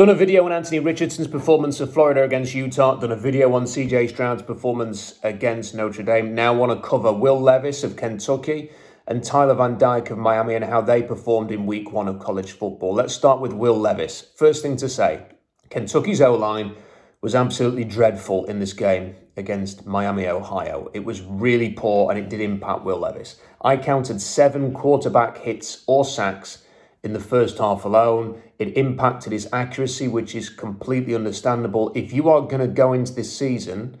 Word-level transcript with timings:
Done 0.00 0.08
a 0.08 0.14
video 0.14 0.46
on 0.46 0.52
Anthony 0.52 0.78
Richardson's 0.78 1.28
performance 1.28 1.78
of 1.78 1.92
Florida 1.92 2.22
against 2.22 2.54
Utah. 2.54 2.94
Done 2.94 3.12
a 3.12 3.16
video 3.16 3.52
on 3.52 3.64
CJ 3.64 4.08
Stroud's 4.08 4.40
performance 4.40 5.18
against 5.22 5.74
Notre 5.74 6.02
Dame. 6.02 6.34
Now 6.34 6.54
want 6.54 6.72
to 6.72 6.88
cover 6.88 7.12
Will 7.12 7.38
Levis 7.38 7.84
of 7.84 7.96
Kentucky 7.96 8.70
and 9.06 9.22
Tyler 9.22 9.52
Van 9.52 9.76
Dyke 9.76 10.08
of 10.08 10.16
Miami 10.16 10.54
and 10.54 10.64
how 10.64 10.80
they 10.80 11.02
performed 11.02 11.50
in 11.50 11.66
week 11.66 11.92
one 11.92 12.08
of 12.08 12.18
college 12.18 12.52
football. 12.52 12.94
Let's 12.94 13.12
start 13.12 13.42
with 13.42 13.52
Will 13.52 13.78
Levis. 13.78 14.28
First 14.36 14.62
thing 14.62 14.78
to 14.78 14.88
say 14.88 15.26
Kentucky's 15.68 16.22
O 16.22 16.34
line 16.34 16.76
was 17.20 17.34
absolutely 17.34 17.84
dreadful 17.84 18.46
in 18.46 18.58
this 18.58 18.72
game 18.72 19.16
against 19.36 19.84
Miami, 19.84 20.26
Ohio. 20.26 20.90
It 20.94 21.04
was 21.04 21.20
really 21.20 21.74
poor 21.74 22.10
and 22.10 22.18
it 22.18 22.30
did 22.30 22.40
impact 22.40 22.84
Will 22.84 23.00
Levis. 23.00 23.38
I 23.60 23.76
counted 23.76 24.22
seven 24.22 24.72
quarterback 24.72 25.36
hits 25.36 25.84
or 25.86 26.06
sacks 26.06 26.64
in 27.02 27.12
the 27.12 27.20
first 27.20 27.58
half 27.58 27.84
alone. 27.84 28.40
It 28.58 28.76
impacted 28.76 29.32
his 29.32 29.48
accuracy, 29.52 30.08
which 30.08 30.34
is 30.34 30.48
completely 30.48 31.14
understandable. 31.14 31.92
If 31.94 32.12
you 32.12 32.28
are 32.28 32.42
going 32.42 32.60
to 32.60 32.68
go 32.68 32.92
into 32.92 33.12
this 33.12 33.34
season 33.34 33.98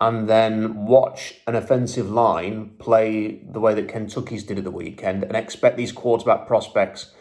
and 0.00 0.28
then 0.28 0.84
watch 0.86 1.40
an 1.46 1.54
offensive 1.54 2.10
line 2.10 2.70
play 2.78 3.40
the 3.50 3.60
way 3.60 3.74
that 3.74 3.88
Kentucky's 3.88 4.44
did 4.44 4.58
at 4.58 4.64
the 4.64 4.70
weekend 4.70 5.22
and 5.22 5.36
expect 5.36 5.76
these 5.76 5.92
quarterback 5.92 6.46
prospects 6.46 7.12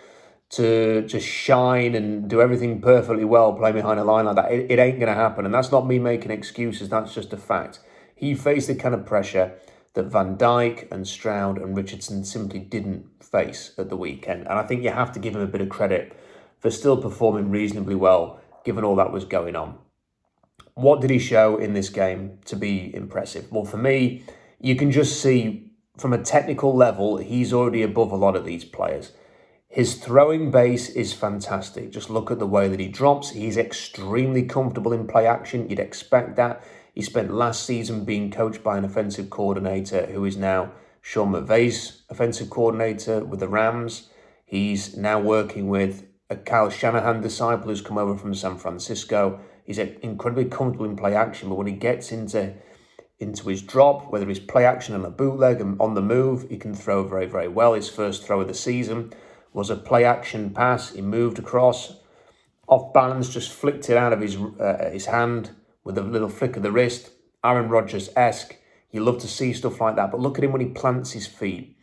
to 0.49 1.03
just 1.03 1.25
shine 1.25 1.95
and 1.95 2.29
do 2.29 2.41
everything 2.41 2.81
perfectly 2.81 3.23
well 3.23 3.53
playing 3.53 3.75
behind 3.75 3.99
a 3.99 4.03
line 4.03 4.25
like 4.25 4.35
that, 4.35 4.51
it, 4.51 4.69
it 4.69 4.79
ain't 4.79 4.99
going 4.99 5.07
to 5.07 5.15
happen. 5.15 5.45
And 5.45 5.53
that's 5.53 5.71
not 5.71 5.87
me 5.87 5.97
making 5.97 6.31
excuses, 6.31 6.89
that's 6.89 7.13
just 7.13 7.31
a 7.31 7.37
fact. 7.37 7.79
He 8.13 8.35
faced 8.35 8.67
the 8.67 8.75
kind 8.75 8.93
of 8.93 9.05
pressure 9.05 9.53
that 9.93 10.05
Van 10.05 10.37
Dyke 10.37 10.87
and 10.91 11.07
Stroud 11.07 11.57
and 11.57 11.75
Richardson 11.75 12.23
simply 12.23 12.59
didn't 12.59 13.23
face 13.23 13.73
at 13.77 13.89
the 13.89 13.97
weekend. 13.97 14.41
And 14.41 14.57
I 14.57 14.63
think 14.63 14.83
you 14.83 14.91
have 14.91 15.11
to 15.13 15.19
give 15.19 15.35
him 15.35 15.41
a 15.41 15.47
bit 15.47 15.61
of 15.61 15.69
credit 15.69 16.17
for 16.59 16.71
still 16.71 16.97
performing 16.97 17.49
reasonably 17.49 17.95
well 17.95 18.39
given 18.63 18.83
all 18.83 18.95
that 18.95 19.11
was 19.11 19.25
going 19.25 19.55
on. 19.55 19.77
What 20.75 21.01
did 21.01 21.09
he 21.09 21.19
show 21.19 21.57
in 21.57 21.73
this 21.73 21.89
game 21.89 22.39
to 22.45 22.55
be 22.55 22.95
impressive? 22.95 23.51
Well, 23.51 23.65
for 23.65 23.77
me, 23.77 24.23
you 24.59 24.75
can 24.75 24.91
just 24.91 25.21
see 25.21 25.71
from 25.97 26.13
a 26.13 26.23
technical 26.23 26.75
level, 26.75 27.17
he's 27.17 27.51
already 27.51 27.83
above 27.83 28.11
a 28.11 28.15
lot 28.15 28.35
of 28.35 28.45
these 28.45 28.63
players. 28.63 29.11
His 29.67 29.95
throwing 29.95 30.51
base 30.51 30.89
is 30.89 31.13
fantastic. 31.13 31.91
Just 31.91 32.09
look 32.09 32.31
at 32.31 32.39
the 32.39 32.47
way 32.47 32.67
that 32.67 32.79
he 32.79 32.87
drops. 32.87 33.31
He's 33.31 33.57
extremely 33.57 34.43
comfortable 34.43 34.93
in 34.93 35.07
play 35.07 35.25
action. 35.25 35.69
You'd 35.69 35.79
expect 35.79 36.35
that. 36.35 36.63
He 36.93 37.01
spent 37.01 37.33
last 37.33 37.65
season 37.65 38.03
being 38.03 38.31
coached 38.31 38.63
by 38.63 38.77
an 38.77 38.85
offensive 38.85 39.29
coordinator 39.29 40.07
who 40.07 40.25
is 40.25 40.35
now 40.35 40.73
Sean 41.01 41.31
McVay's 41.31 42.03
offensive 42.09 42.49
coordinator 42.49 43.23
with 43.23 43.39
the 43.39 43.47
Rams. 43.47 44.09
He's 44.45 44.97
now 44.97 45.19
working 45.19 45.69
with 45.69 46.05
a 46.29 46.35
Kyle 46.35 46.69
Shanahan 46.69 47.21
disciple 47.21 47.69
who's 47.69 47.81
come 47.81 47.97
over 47.97 48.17
from 48.17 48.35
San 48.35 48.57
Francisco. 48.57 49.39
He's 49.65 49.77
incredibly 49.77 50.45
comfortable 50.45 50.85
in 50.85 50.95
play 50.95 51.15
action, 51.15 51.49
but 51.49 51.55
when 51.55 51.67
he 51.67 51.73
gets 51.73 52.11
into 52.11 52.53
into 53.19 53.49
his 53.49 53.61
drop, 53.61 54.11
whether 54.11 54.27
it's 54.29 54.39
play 54.39 54.65
action 54.65 54.95
and 54.95 55.05
a 55.05 55.09
bootleg 55.11 55.61
and 55.61 55.79
on 55.79 55.93
the 55.93 56.01
move, 56.01 56.49
he 56.49 56.57
can 56.57 56.73
throw 56.73 57.03
very, 57.07 57.27
very 57.27 57.47
well. 57.47 57.73
His 57.73 57.87
first 57.87 58.23
throw 58.23 58.41
of 58.41 58.47
the 58.47 58.53
season 58.55 59.13
was 59.53 59.69
a 59.69 59.75
play 59.75 60.03
action 60.03 60.49
pass. 60.49 60.91
He 60.91 61.01
moved 61.01 61.37
across, 61.37 61.97
off 62.67 62.91
balance, 62.93 63.29
just 63.29 63.51
flicked 63.51 63.89
it 63.89 63.97
out 63.97 64.11
of 64.11 64.21
his 64.21 64.35
uh, 64.37 64.89
his 64.91 65.05
hand 65.05 65.51
with 65.83 65.97
a 65.97 66.01
little 66.01 66.29
flick 66.29 66.55
of 66.55 66.63
the 66.63 66.71
wrist. 66.71 67.11
Aaron 67.43 67.69
Rodgers 67.69 68.09
esque. 68.15 68.57
You 68.91 69.03
love 69.03 69.19
to 69.19 69.27
see 69.27 69.53
stuff 69.53 69.79
like 69.81 69.95
that. 69.95 70.11
But 70.11 70.19
look 70.19 70.37
at 70.37 70.43
him 70.43 70.51
when 70.51 70.61
he 70.61 70.67
plants 70.67 71.11
his 71.11 71.27
feet 71.27 71.77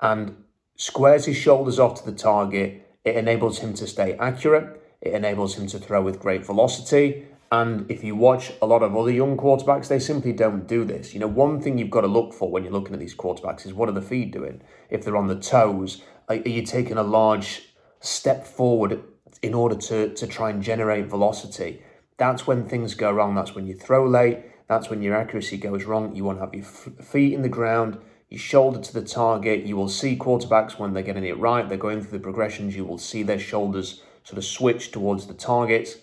and 0.00 0.36
squares 0.76 1.26
his 1.26 1.36
shoulders 1.36 1.78
off 1.78 2.02
to 2.02 2.10
the 2.10 2.16
target. 2.16 2.98
It 3.04 3.16
enables 3.16 3.58
him 3.58 3.74
to 3.74 3.86
stay 3.86 4.14
accurate. 4.14 4.82
It 5.00 5.14
enables 5.14 5.56
him 5.56 5.66
to 5.68 5.78
throw 5.78 6.02
with 6.02 6.20
great 6.20 6.46
velocity. 6.46 7.26
And 7.50 7.90
if 7.90 8.02
you 8.02 8.16
watch 8.16 8.52
a 8.62 8.66
lot 8.66 8.82
of 8.82 8.96
other 8.96 9.10
young 9.10 9.36
quarterbacks, 9.36 9.88
they 9.88 9.98
simply 9.98 10.32
don't 10.32 10.66
do 10.66 10.84
this. 10.84 11.12
You 11.12 11.20
know, 11.20 11.26
one 11.26 11.60
thing 11.60 11.76
you've 11.76 11.90
got 11.90 12.00
to 12.00 12.06
look 12.06 12.32
for 12.32 12.50
when 12.50 12.64
you're 12.64 12.72
looking 12.72 12.94
at 12.94 13.00
these 13.00 13.14
quarterbacks 13.14 13.66
is 13.66 13.74
what 13.74 13.90
are 13.90 13.92
the 13.92 14.00
feet 14.00 14.32
doing? 14.32 14.62
If 14.88 15.04
they're 15.04 15.18
on 15.18 15.26
the 15.26 15.38
toes, 15.38 16.02
are 16.28 16.36
you 16.36 16.62
taking 16.62 16.96
a 16.96 17.02
large 17.02 17.74
step 18.00 18.46
forward 18.46 19.02
in 19.42 19.52
order 19.52 19.76
to, 19.76 20.14
to 20.14 20.26
try 20.26 20.48
and 20.48 20.62
generate 20.62 21.06
velocity? 21.06 21.82
That's 22.22 22.46
when 22.46 22.68
things 22.68 22.94
go 22.94 23.10
wrong. 23.10 23.34
That's 23.34 23.56
when 23.56 23.66
you 23.66 23.74
throw 23.74 24.06
late. 24.06 24.38
That's 24.68 24.88
when 24.88 25.02
your 25.02 25.16
accuracy 25.16 25.56
goes 25.56 25.82
wrong. 25.82 26.14
You 26.14 26.22
want 26.22 26.38
to 26.38 26.44
have 26.44 26.54
your 26.54 26.62
f- 26.62 27.04
feet 27.04 27.34
in 27.34 27.42
the 27.42 27.48
ground, 27.48 27.98
your 28.28 28.38
shoulder 28.38 28.78
to 28.78 28.92
the 28.92 29.02
target. 29.02 29.66
You 29.66 29.76
will 29.76 29.88
see 29.88 30.16
quarterbacks 30.16 30.78
when 30.78 30.92
they're 30.92 31.02
getting 31.02 31.24
it 31.24 31.36
right, 31.36 31.68
they're 31.68 31.76
going 31.76 32.00
through 32.00 32.16
the 32.16 32.22
progressions, 32.22 32.76
you 32.76 32.84
will 32.84 32.98
see 32.98 33.24
their 33.24 33.40
shoulders 33.40 34.04
sort 34.22 34.38
of 34.38 34.44
switch 34.44 34.92
towards 34.92 35.26
the 35.26 35.34
targets. 35.34 35.96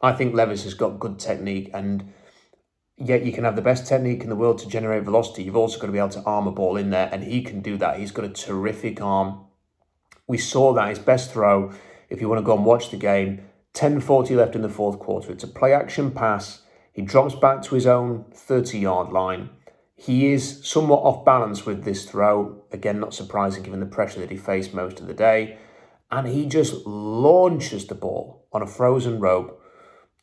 I 0.00 0.12
think 0.12 0.32
Levis 0.32 0.62
has 0.62 0.74
got 0.74 1.00
good 1.00 1.18
technique, 1.18 1.72
and 1.74 2.12
yet 2.96 3.24
you 3.24 3.32
can 3.32 3.42
have 3.42 3.56
the 3.56 3.60
best 3.60 3.84
technique 3.84 4.22
in 4.22 4.28
the 4.28 4.36
world 4.36 4.58
to 4.58 4.68
generate 4.68 5.02
velocity. 5.02 5.42
You've 5.42 5.56
also 5.56 5.80
got 5.80 5.86
to 5.86 5.92
be 5.92 5.98
able 5.98 6.10
to 6.10 6.22
arm 6.22 6.46
a 6.46 6.52
ball 6.52 6.76
in 6.76 6.90
there, 6.90 7.08
and 7.10 7.24
he 7.24 7.42
can 7.42 7.62
do 7.62 7.76
that. 7.78 7.98
He's 7.98 8.12
got 8.12 8.24
a 8.24 8.28
terrific 8.28 9.00
arm. 9.00 9.40
We 10.28 10.38
saw 10.38 10.72
that 10.74 10.90
his 10.90 11.00
best 11.00 11.32
throw, 11.32 11.72
if 12.08 12.20
you 12.20 12.28
want 12.28 12.38
to 12.38 12.46
go 12.46 12.54
and 12.54 12.64
watch 12.64 12.92
the 12.92 12.96
game, 12.96 13.47
10.40 13.78 14.36
left 14.36 14.56
in 14.56 14.62
the 14.62 14.68
fourth 14.68 14.98
quarter. 14.98 15.30
It's 15.30 15.44
a 15.44 15.48
play 15.48 15.72
action 15.72 16.10
pass. 16.10 16.62
He 16.92 17.00
drops 17.00 17.36
back 17.36 17.62
to 17.62 17.76
his 17.76 17.86
own 17.86 18.24
30 18.34 18.76
yard 18.76 19.12
line. 19.12 19.50
He 19.94 20.32
is 20.32 20.66
somewhat 20.66 21.04
off 21.04 21.24
balance 21.24 21.64
with 21.64 21.84
this 21.84 22.04
throw. 22.04 22.60
Again, 22.72 22.98
not 22.98 23.14
surprising 23.14 23.62
given 23.62 23.78
the 23.78 23.86
pressure 23.86 24.18
that 24.18 24.32
he 24.32 24.36
faced 24.36 24.74
most 24.74 24.98
of 24.98 25.06
the 25.06 25.14
day. 25.14 25.58
And 26.10 26.26
he 26.26 26.46
just 26.46 26.86
launches 26.86 27.86
the 27.86 27.94
ball 27.94 28.48
on 28.52 28.62
a 28.62 28.66
frozen 28.66 29.20
rope 29.20 29.62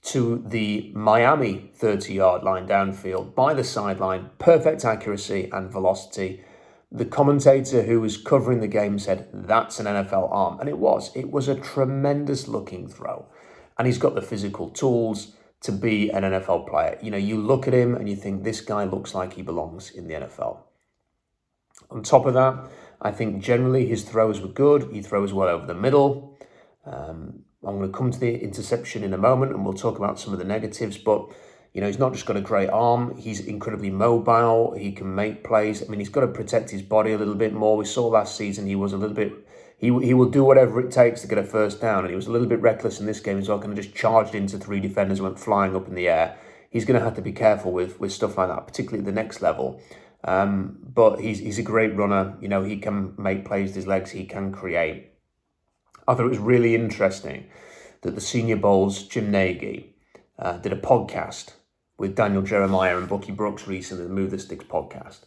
to 0.04 0.44
the 0.46 0.92
Miami 0.94 1.72
30 1.76 2.14
yard 2.14 2.44
line 2.44 2.68
downfield 2.68 3.36
by 3.36 3.54
the 3.54 3.64
sideline. 3.64 4.32
Perfect 4.38 4.84
accuracy 4.84 5.50
and 5.54 5.72
velocity. 5.72 6.44
The 6.92 7.06
commentator 7.06 7.84
who 7.84 8.02
was 8.02 8.18
covering 8.18 8.60
the 8.60 8.68
game 8.68 9.00
said, 9.00 9.30
That's 9.34 9.80
an 9.80 9.86
NFL 9.86 10.30
arm. 10.30 10.60
And 10.60 10.68
it 10.68 10.78
was. 10.78 11.16
It 11.16 11.32
was 11.32 11.48
a 11.48 11.56
tremendous 11.56 12.50
looking 12.50 12.90
throw. 12.90 13.28
And 13.78 13.88
he's 13.88 13.98
got 13.98 14.16
the 14.16 14.22
physical 14.22 14.70
tools 14.70 15.36
to 15.62 15.72
be 15.72 16.10
an 16.10 16.24
NFL 16.24 16.68
player. 16.68 16.98
You 17.02 17.12
know, 17.12 17.18
you 17.18 17.38
look 17.38 17.68
at 17.68 17.74
him 17.74 17.96
and 17.96 18.10
you 18.10 18.16
think, 18.16 18.44
This 18.44 18.62
guy 18.62 18.84
looks 18.84 19.14
like 19.14 19.34
he 19.34 19.42
belongs 19.42 19.90
in 19.90 20.08
the 20.08 20.14
NFL. 20.14 20.60
On 21.90 22.04
top 22.04 22.26
of 22.26 22.34
that, 22.34 22.70
I 23.02 23.12
think 23.12 23.44
generally 23.44 23.86
his 23.86 24.04
throws 24.04 24.42
were 24.42 24.48
good. 24.48 24.90
He 24.92 25.02
throws 25.02 25.34
well 25.34 25.50
over 25.50 25.66
the 25.66 25.74
middle. 25.74 26.38
Um, 26.86 27.44
I'm 27.66 27.78
going 27.78 27.92
to 27.92 27.98
come 27.98 28.12
to 28.12 28.20
the 28.20 28.38
interception 28.38 29.04
in 29.04 29.14
a 29.14 29.18
moment 29.18 29.52
and 29.52 29.66
we'll 29.66 29.74
talk 29.74 29.98
about 29.98 30.20
some 30.20 30.34
of 30.34 30.40
the 30.40 30.46
negatives, 30.46 30.98
but 30.98 31.30
you 31.74 31.82
know, 31.82 31.88
he's 31.88 32.00
not 32.00 32.14
just 32.14 32.26
got 32.26 32.38
a 32.38 32.42
great 32.42 32.70
arm, 32.70 33.18
he's 33.18 33.42
incredibly 33.42 33.90
mobile, 33.90 34.74
he 34.78 34.94
can 34.94 35.14
make 35.14 35.44
plays. 35.44 35.84
I 35.84 35.88
mean, 35.88 36.00
he's 36.00 36.10
got 36.10 36.22
to 36.22 36.28
protect 36.28 36.70
his 36.70 36.82
body 36.82 37.12
a 37.12 37.18
little 37.18 37.36
bit 37.36 37.54
more. 37.54 37.76
We 37.76 37.84
saw 37.84 38.08
last 38.08 38.38
season 38.38 38.66
he 38.66 38.76
was 38.76 38.94
a 38.94 38.98
little 38.98 39.16
bit 39.16 39.45
he, 39.78 39.88
he 40.00 40.14
will 40.14 40.30
do 40.30 40.44
whatever 40.44 40.80
it 40.80 40.92
takes 40.92 41.22
to 41.22 41.28
get 41.28 41.38
a 41.38 41.44
first 41.44 41.82
down, 41.82 42.00
and 42.00 42.10
he 42.10 42.16
was 42.16 42.28
a 42.28 42.32
little 42.32 42.48
bit 42.48 42.62
reckless 42.62 43.00
in 43.00 43.06
this 43.06 43.20
game 43.20 43.40
as 43.40 43.50
well, 43.50 43.60
kind 43.60 43.72
of 43.72 43.84
just 43.84 43.96
charged 43.96 44.34
into 44.34 44.58
three 44.58 44.80
defenders, 44.80 45.22
went 45.22 45.40
flying 45.40 45.76
up 45.76 45.88
in 45.88 45.96
the 45.96 46.08
air. 46.08 46.38
He's 46.70 46.86
going 46.86 47.00
to 47.00 47.04
have 47.06 47.16
to 47.16 47.22
be 47.22 47.32
careful 47.32 47.72
with 47.72 48.00
with 48.00 48.12
stuff 48.12 48.38
like 48.38 48.50
that, 48.50 48.68
particularly 48.68 49.00
at 49.00 49.06
the 49.06 49.12
next 49.12 49.42
level. 49.42 49.82
Um, 50.24 50.80
but 50.82 51.20
he's 51.20 51.40
he's 51.40 51.60
a 51.60 51.64
great 51.64 51.96
runner. 51.96 52.36
You 52.42 52.48
know, 52.48 52.64
he 52.64 52.78
can 52.78 53.14
make 53.18 53.46
plays 53.46 53.70
with 53.70 53.76
his 53.76 53.88
legs. 53.88 54.12
He 54.12 54.26
can 54.26 54.52
create. 54.52 55.12
I 56.08 56.14
thought 56.14 56.26
it 56.26 56.30
was 56.30 56.40
really 56.40 56.76
interesting 56.76 57.50
that 58.02 58.16
the 58.16 58.22
Senior 58.22 58.58
Bowl's 58.58 59.04
Jim 59.04 59.32
Nagy 59.32 59.96
uh, 60.38 60.58
did 60.58 60.74
a 60.74 60.78
podcast 60.78 61.54
with 61.98 62.16
Daniel 62.16 62.42
Jeremiah 62.42 62.98
and 62.98 63.08
Bucky 63.08 63.32
Brooks 63.32 63.68
recently, 63.68 64.06
the 64.06 64.14
Move 64.14 64.32
the 64.32 64.40
Sticks 64.40 64.66
podcast. 64.66 65.25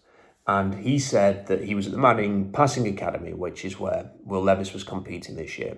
And 0.48 0.76
he 0.76 0.98
said 0.98 1.46
that 1.48 1.64
he 1.64 1.74
was 1.74 1.86
at 1.86 1.92
the 1.92 1.98
Manning 1.98 2.50
Passing 2.52 2.88
Academy, 2.88 3.34
which 3.34 3.66
is 3.66 3.78
where 3.78 4.10
Will 4.24 4.42
Levis 4.42 4.72
was 4.72 4.82
competing 4.82 5.36
this 5.36 5.58
year. 5.58 5.76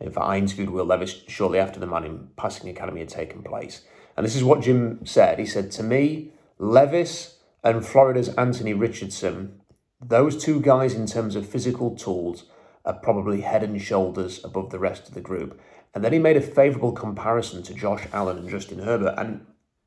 In 0.00 0.10
fact, 0.10 0.26
I 0.26 0.38
interviewed 0.38 0.70
Will 0.70 0.86
Levis 0.86 1.24
shortly 1.28 1.58
after 1.58 1.78
the 1.78 1.86
Manning 1.86 2.30
Passing 2.36 2.70
Academy 2.70 3.00
had 3.00 3.10
taken 3.10 3.42
place. 3.42 3.82
And 4.16 4.24
this 4.24 4.34
is 4.34 4.42
what 4.42 4.62
Jim 4.62 5.04
said. 5.04 5.38
He 5.38 5.44
said, 5.44 5.70
To 5.72 5.82
me, 5.82 6.32
Levis 6.58 7.36
and 7.62 7.84
Florida's 7.84 8.30
Anthony 8.30 8.72
Richardson, 8.72 9.60
those 10.00 10.42
two 10.42 10.62
guys 10.62 10.94
in 10.94 11.06
terms 11.06 11.36
of 11.36 11.46
physical 11.46 11.94
tools, 11.94 12.44
are 12.86 12.94
probably 12.94 13.42
head 13.42 13.62
and 13.62 13.80
shoulders 13.82 14.42
above 14.42 14.70
the 14.70 14.78
rest 14.78 15.06
of 15.06 15.14
the 15.14 15.20
group. 15.20 15.60
And 15.94 16.02
then 16.02 16.14
he 16.14 16.18
made 16.18 16.38
a 16.38 16.40
favourable 16.40 16.92
comparison 16.92 17.62
to 17.64 17.74
Josh 17.74 18.06
Allen 18.14 18.38
and 18.38 18.48
Justin 18.48 18.78
Herbert. 18.78 19.16
And 19.18 19.44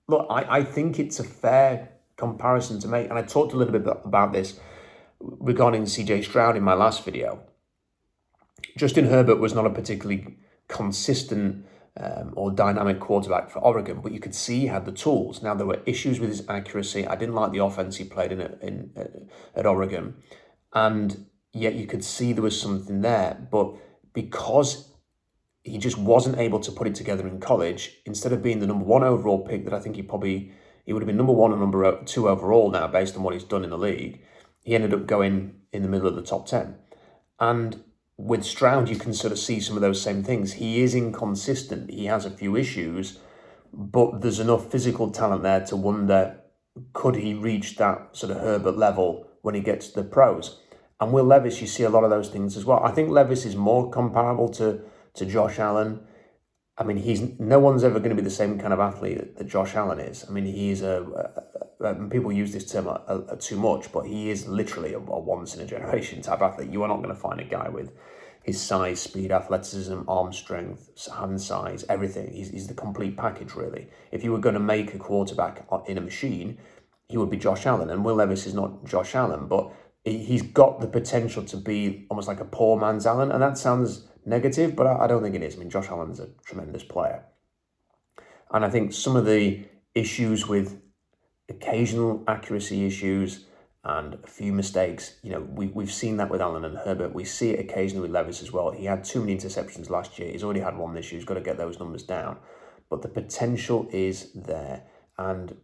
look, 0.07 0.27
I, 0.29 0.59
I 0.59 0.63
think 0.63 1.00
it's 1.00 1.19
a 1.19 1.24
fair 1.24 1.89
comparison 2.21 2.79
to 2.79 2.88
make. 2.88 3.09
And 3.09 3.19
I 3.19 3.23
talked 3.23 3.53
a 3.53 3.57
little 3.57 3.77
bit 3.77 3.85
about 4.06 4.31
this 4.31 4.59
regarding 5.19 5.83
CJ 5.83 6.23
Stroud 6.23 6.56
in 6.56 6.63
my 6.63 6.73
last 6.73 7.03
video. 7.03 7.41
Justin 8.77 9.06
Herbert 9.06 9.39
was 9.39 9.53
not 9.53 9.65
a 9.65 9.69
particularly 9.69 10.38
consistent 10.68 11.65
um, 12.00 12.33
or 12.38 12.51
dynamic 12.51 13.00
quarterback 13.00 13.50
for 13.50 13.59
Oregon, 13.59 14.00
but 14.01 14.13
you 14.13 14.19
could 14.19 14.35
see 14.35 14.62
he 14.62 14.68
had 14.68 14.85
the 14.85 14.94
tools. 14.94 15.44
Now 15.44 15.53
there 15.56 15.68
were 15.68 15.81
issues 15.85 16.19
with 16.19 16.29
his 16.29 16.47
accuracy. 16.47 17.06
I 17.06 17.15
didn't 17.15 17.35
like 17.35 17.51
the 17.51 17.63
offense 17.63 17.97
he 17.97 18.06
played 18.06 18.31
in, 18.31 18.39
in, 18.39 18.91
in 18.95 19.29
at 19.56 19.65
Oregon, 19.65 20.15
and 20.74 21.25
yet 21.51 21.75
you 21.75 21.88
could 21.88 22.03
see 22.03 22.31
there 22.31 22.44
was 22.44 22.62
something 22.62 23.01
there. 23.01 23.45
But 23.51 23.75
because 24.13 24.91
he 25.63 25.77
just 25.77 25.97
wasn't 25.97 26.38
able 26.38 26.59
to 26.59 26.71
put 26.71 26.88
it 26.88 26.95
together 26.95 27.27
in 27.27 27.39
college. 27.39 27.97
Instead 28.06 28.33
of 28.33 28.41
being 28.41 28.59
the 28.59 28.67
number 28.67 28.85
one 28.85 29.03
overall 29.03 29.45
pick 29.45 29.63
that 29.65 29.74
I 29.74 29.79
think 29.79 29.95
he 29.95 30.01
probably 30.01 30.51
he 30.85 30.93
would 30.93 31.01
have 31.01 31.07
been 31.07 31.17
number 31.17 31.33
one 31.33 31.51
or 31.51 31.57
number 31.57 32.03
two 32.05 32.29
overall 32.29 32.71
now 32.71 32.87
based 32.87 33.15
on 33.15 33.23
what 33.23 33.33
he's 33.33 33.43
done 33.43 33.63
in 33.63 33.69
the 33.69 33.77
league. 33.77 34.21
He 34.63 34.75
ended 34.75 34.93
up 34.93 35.07
going 35.07 35.55
in 35.71 35.81
the 35.81 35.87
middle 35.87 36.07
of 36.07 36.15
the 36.15 36.21
top 36.21 36.45
ten, 36.47 36.75
and 37.39 37.83
with 38.17 38.43
Stroud 38.43 38.89
you 38.89 38.95
can 38.95 39.13
sort 39.13 39.33
of 39.33 39.39
see 39.39 39.59
some 39.59 39.75
of 39.75 39.81
those 39.81 40.01
same 40.01 40.23
things. 40.23 40.53
He 40.53 40.81
is 40.81 40.93
inconsistent. 40.93 41.89
He 41.89 42.05
has 42.05 42.25
a 42.25 42.29
few 42.31 42.55
issues, 42.55 43.19
but 43.73 44.21
there's 44.21 44.39
enough 44.39 44.71
physical 44.71 45.09
talent 45.11 45.43
there 45.43 45.65
to 45.65 45.75
wonder 45.75 46.37
could 46.93 47.15
he 47.15 47.33
reach 47.33 47.75
that 47.77 48.15
sort 48.15 48.31
of 48.31 48.39
Herbert 48.39 48.77
level 48.77 49.27
when 49.41 49.55
he 49.55 49.61
gets 49.61 49.89
to 49.89 50.01
the 50.01 50.07
pros. 50.07 50.59
And 50.99 51.11
Will 51.11 51.25
Levis, 51.25 51.61
you 51.61 51.67
see 51.67 51.83
a 51.83 51.89
lot 51.89 52.03
of 52.03 52.11
those 52.11 52.29
things 52.29 52.55
as 52.55 52.63
well. 52.63 52.79
I 52.83 52.91
think 52.91 53.09
Levis 53.09 53.45
is 53.45 53.55
more 53.55 53.89
comparable 53.89 54.49
to 54.49 54.81
to 55.15 55.25
Josh 55.25 55.59
Allen. 55.59 56.01
I 56.81 56.83
mean, 56.83 56.97
he's 56.97 57.21
no 57.39 57.59
one's 57.59 57.83
ever 57.83 57.99
going 57.99 58.09
to 58.09 58.15
be 58.15 58.23
the 58.23 58.29
same 58.31 58.57
kind 58.57 58.73
of 58.73 58.79
athlete 58.79 59.37
that 59.37 59.47
Josh 59.47 59.75
Allen 59.75 59.99
is. 59.99 60.25
I 60.27 60.31
mean, 60.31 60.45
he's 60.45 60.81
a, 60.81 61.43
a, 61.79 61.85
a 61.85 62.09
people 62.09 62.31
use 62.31 62.51
this 62.51 62.71
term 62.71 62.87
a, 62.87 63.37
too 63.39 63.55
much, 63.55 63.91
but 63.91 64.07
he 64.07 64.31
is 64.31 64.47
literally 64.47 64.93
a, 64.93 64.99
once 64.99 65.53
in 65.55 65.61
a 65.61 65.65
generation 65.65 66.21
type 66.23 66.41
athlete. 66.41 66.71
You 66.71 66.81
are 66.81 66.87
not 66.87 66.97
going 66.97 67.09
to 67.09 67.15
find 67.15 67.39
a 67.39 67.43
guy 67.43 67.69
with 67.69 67.91
his 68.41 68.59
size, 68.59 68.99
speed, 68.99 69.31
athleticism, 69.31 70.01
arm 70.07 70.33
strength, 70.33 70.89
hand 71.15 71.39
size, 71.39 71.85
everything. 71.87 72.33
He's, 72.33 72.49
he's 72.49 72.67
the 72.67 72.73
complete 72.73 73.15
package, 73.15 73.53
really. 73.53 73.87
If 74.11 74.23
you 74.23 74.31
were 74.31 74.39
going 74.39 74.55
to 74.55 74.59
make 74.59 74.95
a 74.95 74.97
quarterback 74.97 75.67
uh, 75.71 75.81
in 75.87 75.99
a 75.99 76.01
machine, 76.01 76.57
he 77.07 77.17
would 77.17 77.29
be 77.29 77.37
Josh 77.37 77.67
Allen. 77.67 77.91
And 77.91 78.03
Will 78.03 78.15
Levis 78.15 78.47
is 78.47 78.55
not 78.55 78.85
Josh 78.85 79.13
Allen, 79.13 79.45
but 79.45 79.71
he's 80.03 80.42
got 80.42 80.80
the 80.80 80.88
potential 80.88 81.44
to 81.45 81.57
be 81.57 82.06
almost 82.09 82.27
like 82.27 82.39
a 82.39 82.45
poor 82.45 82.80
man's 82.80 83.06
Allen. 83.06 83.31
And 83.31 83.42
that 83.42 83.57
sounds 83.57 84.07
negative, 84.25 84.75
but 84.75 84.88
I, 84.88 85.03
I 85.03 85.07
don't 85.07 85.21
think 85.21 85.36
it 85.36 85.44
is. 85.44 85.56
I 85.56 85.59
mean, 85.59 85.69
Josh 85.69 85.89
Allen's 85.89 86.19
a 86.19 86.30
tremendous 86.45 86.83
player. 86.83 87.24
And 88.51 88.65
I 88.65 88.69
think 88.69 88.94
some 88.94 89.15
of 89.15 89.25
the 89.25 89.65
issues 89.95 90.48
with 90.48 90.81
occasional 91.50 92.24
accuracy 92.27 92.86
issues 92.86 93.45
and 93.83 94.15
a 94.24 94.27
few 94.27 94.53
mistakes, 94.53 95.15
you 95.24 95.31
know, 95.31 95.42
we, 95.42 95.68
we've 95.68 95.92
seen 95.92 96.18
that 96.18 96.30
with 96.30 96.42
Allen 96.42 96.65
and 96.65 96.77
Herbert. 96.77 97.13
We 97.13 97.24
see 97.24 97.51
it 97.51 97.59
occasionally 97.59 98.01
with 98.01 98.12
Levis 98.12 98.42
as 98.42 98.51
well. 98.51 98.71
He 98.71 98.86
had 98.86 99.03
too 99.03 99.19
many 99.21 99.36
interceptions 99.36 99.89
last 99.89 100.19
year. 100.19 100.31
He's 100.31 100.44
already 100.44 100.59
had 100.59 100.77
one 100.77 100.94
this 100.94 101.12
year. 101.12 101.19
He's 101.19 101.27
got 101.27 101.36
to 101.36 101.42
get 101.42 101.57
those 101.57 101.80
numbers 101.80 102.03
down. 102.03 102.38
But 102.89 103.01
the 103.01 103.07
potential 103.07 103.88
is 103.92 104.31
there. 104.33 104.83
And, 105.18 105.56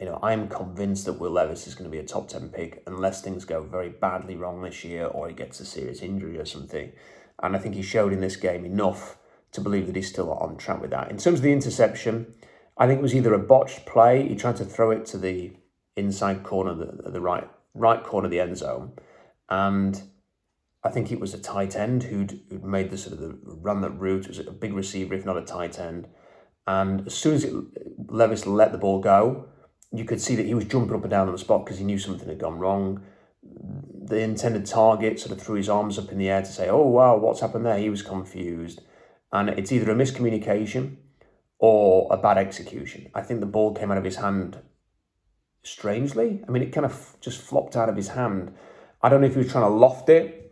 you 0.00 0.06
know, 0.06 0.18
I'm 0.22 0.48
convinced 0.48 1.04
that 1.04 1.20
Will 1.20 1.32
Levis 1.32 1.66
is 1.66 1.74
going 1.74 1.84
to 1.84 1.94
be 1.94 2.02
a 2.02 2.06
top 2.06 2.28
10 2.28 2.48
pick 2.48 2.82
unless 2.86 3.20
things 3.20 3.44
go 3.44 3.62
very 3.62 3.90
badly 3.90 4.34
wrong 4.34 4.62
this 4.62 4.82
year 4.82 5.04
or 5.04 5.28
he 5.28 5.34
gets 5.34 5.60
a 5.60 5.64
serious 5.66 6.00
injury 6.00 6.38
or 6.38 6.46
something. 6.46 6.92
And 7.42 7.54
I 7.54 7.58
think 7.58 7.74
he 7.74 7.82
showed 7.82 8.12
in 8.12 8.20
this 8.20 8.36
game 8.36 8.64
enough 8.64 9.18
to 9.52 9.60
believe 9.60 9.86
that 9.86 9.96
he's 9.96 10.08
still 10.08 10.32
on 10.32 10.56
track 10.56 10.80
with 10.80 10.90
that. 10.90 11.10
In 11.10 11.18
terms 11.18 11.40
of 11.40 11.42
the 11.42 11.52
interception, 11.52 12.34
I 12.78 12.86
think 12.86 12.98
it 12.98 13.02
was 13.02 13.14
either 13.14 13.34
a 13.34 13.38
botched 13.38 13.84
play, 13.84 14.26
he 14.26 14.36
tried 14.36 14.56
to 14.56 14.64
throw 14.64 14.90
it 14.90 15.04
to 15.06 15.18
the 15.18 15.52
inside 15.96 16.44
corner, 16.44 16.74
the, 16.74 17.10
the 17.10 17.20
right 17.20 17.48
right 17.74 18.02
corner 18.02 18.24
of 18.24 18.30
the 18.30 18.40
end 18.40 18.56
zone, 18.56 18.92
and 19.48 20.02
I 20.82 20.88
think 20.88 21.12
it 21.12 21.20
was 21.20 21.34
a 21.34 21.38
tight 21.38 21.76
end 21.76 22.04
who'd, 22.04 22.40
who'd 22.48 22.64
made 22.64 22.90
the 22.90 22.96
sort 22.96 23.12
of 23.12 23.20
the 23.20 23.38
run 23.44 23.82
that 23.82 23.90
route. 23.90 24.24
It 24.24 24.28
was 24.28 24.38
a 24.38 24.50
big 24.50 24.72
receiver, 24.72 25.14
if 25.14 25.26
not 25.26 25.36
a 25.36 25.42
tight 25.42 25.78
end. 25.78 26.08
And 26.66 27.06
as 27.06 27.14
soon 27.14 27.34
as 27.34 27.44
it, 27.44 27.54
Levis 28.08 28.46
let 28.46 28.72
the 28.72 28.78
ball 28.78 29.00
go, 29.00 29.48
you 29.92 30.04
could 30.04 30.20
see 30.20 30.36
that 30.36 30.46
he 30.46 30.54
was 30.54 30.64
jumping 30.64 30.94
up 30.94 31.02
and 31.02 31.10
down 31.10 31.26
on 31.26 31.32
the 31.32 31.38
spot 31.38 31.64
because 31.64 31.78
he 31.78 31.84
knew 31.84 31.98
something 31.98 32.28
had 32.28 32.38
gone 32.38 32.58
wrong 32.58 33.02
the 34.10 34.20
intended 34.20 34.66
target 34.66 35.18
sort 35.18 35.32
of 35.32 35.40
threw 35.40 35.56
his 35.56 35.68
arms 35.68 35.98
up 35.98 36.10
in 36.10 36.18
the 36.18 36.28
air 36.28 36.42
to 36.42 36.52
say, 36.52 36.68
"Oh 36.68 36.86
wow, 36.86 37.16
what's 37.16 37.40
happened 37.40 37.64
there?" 37.64 37.78
He 37.78 37.90
was 37.90 38.02
confused, 38.02 38.82
and 39.32 39.48
it's 39.48 39.72
either 39.72 39.90
a 39.90 39.94
miscommunication 39.94 40.96
or 41.58 42.08
a 42.10 42.16
bad 42.16 42.38
execution. 42.38 43.10
I 43.14 43.22
think 43.22 43.40
the 43.40 43.46
ball 43.46 43.74
came 43.74 43.90
out 43.90 43.98
of 43.98 44.04
his 44.04 44.16
hand 44.16 44.58
strangely. 45.62 46.42
I 46.46 46.50
mean, 46.50 46.62
it 46.62 46.72
kind 46.72 46.86
of 46.86 47.16
just 47.20 47.40
flopped 47.40 47.76
out 47.76 47.88
of 47.88 47.96
his 47.96 48.08
hand. 48.08 48.52
I 49.02 49.08
don't 49.08 49.20
know 49.20 49.26
if 49.26 49.34
he 49.34 49.38
was 49.38 49.52
trying 49.52 49.64
to 49.64 49.76
loft 49.76 50.08
it, 50.08 50.49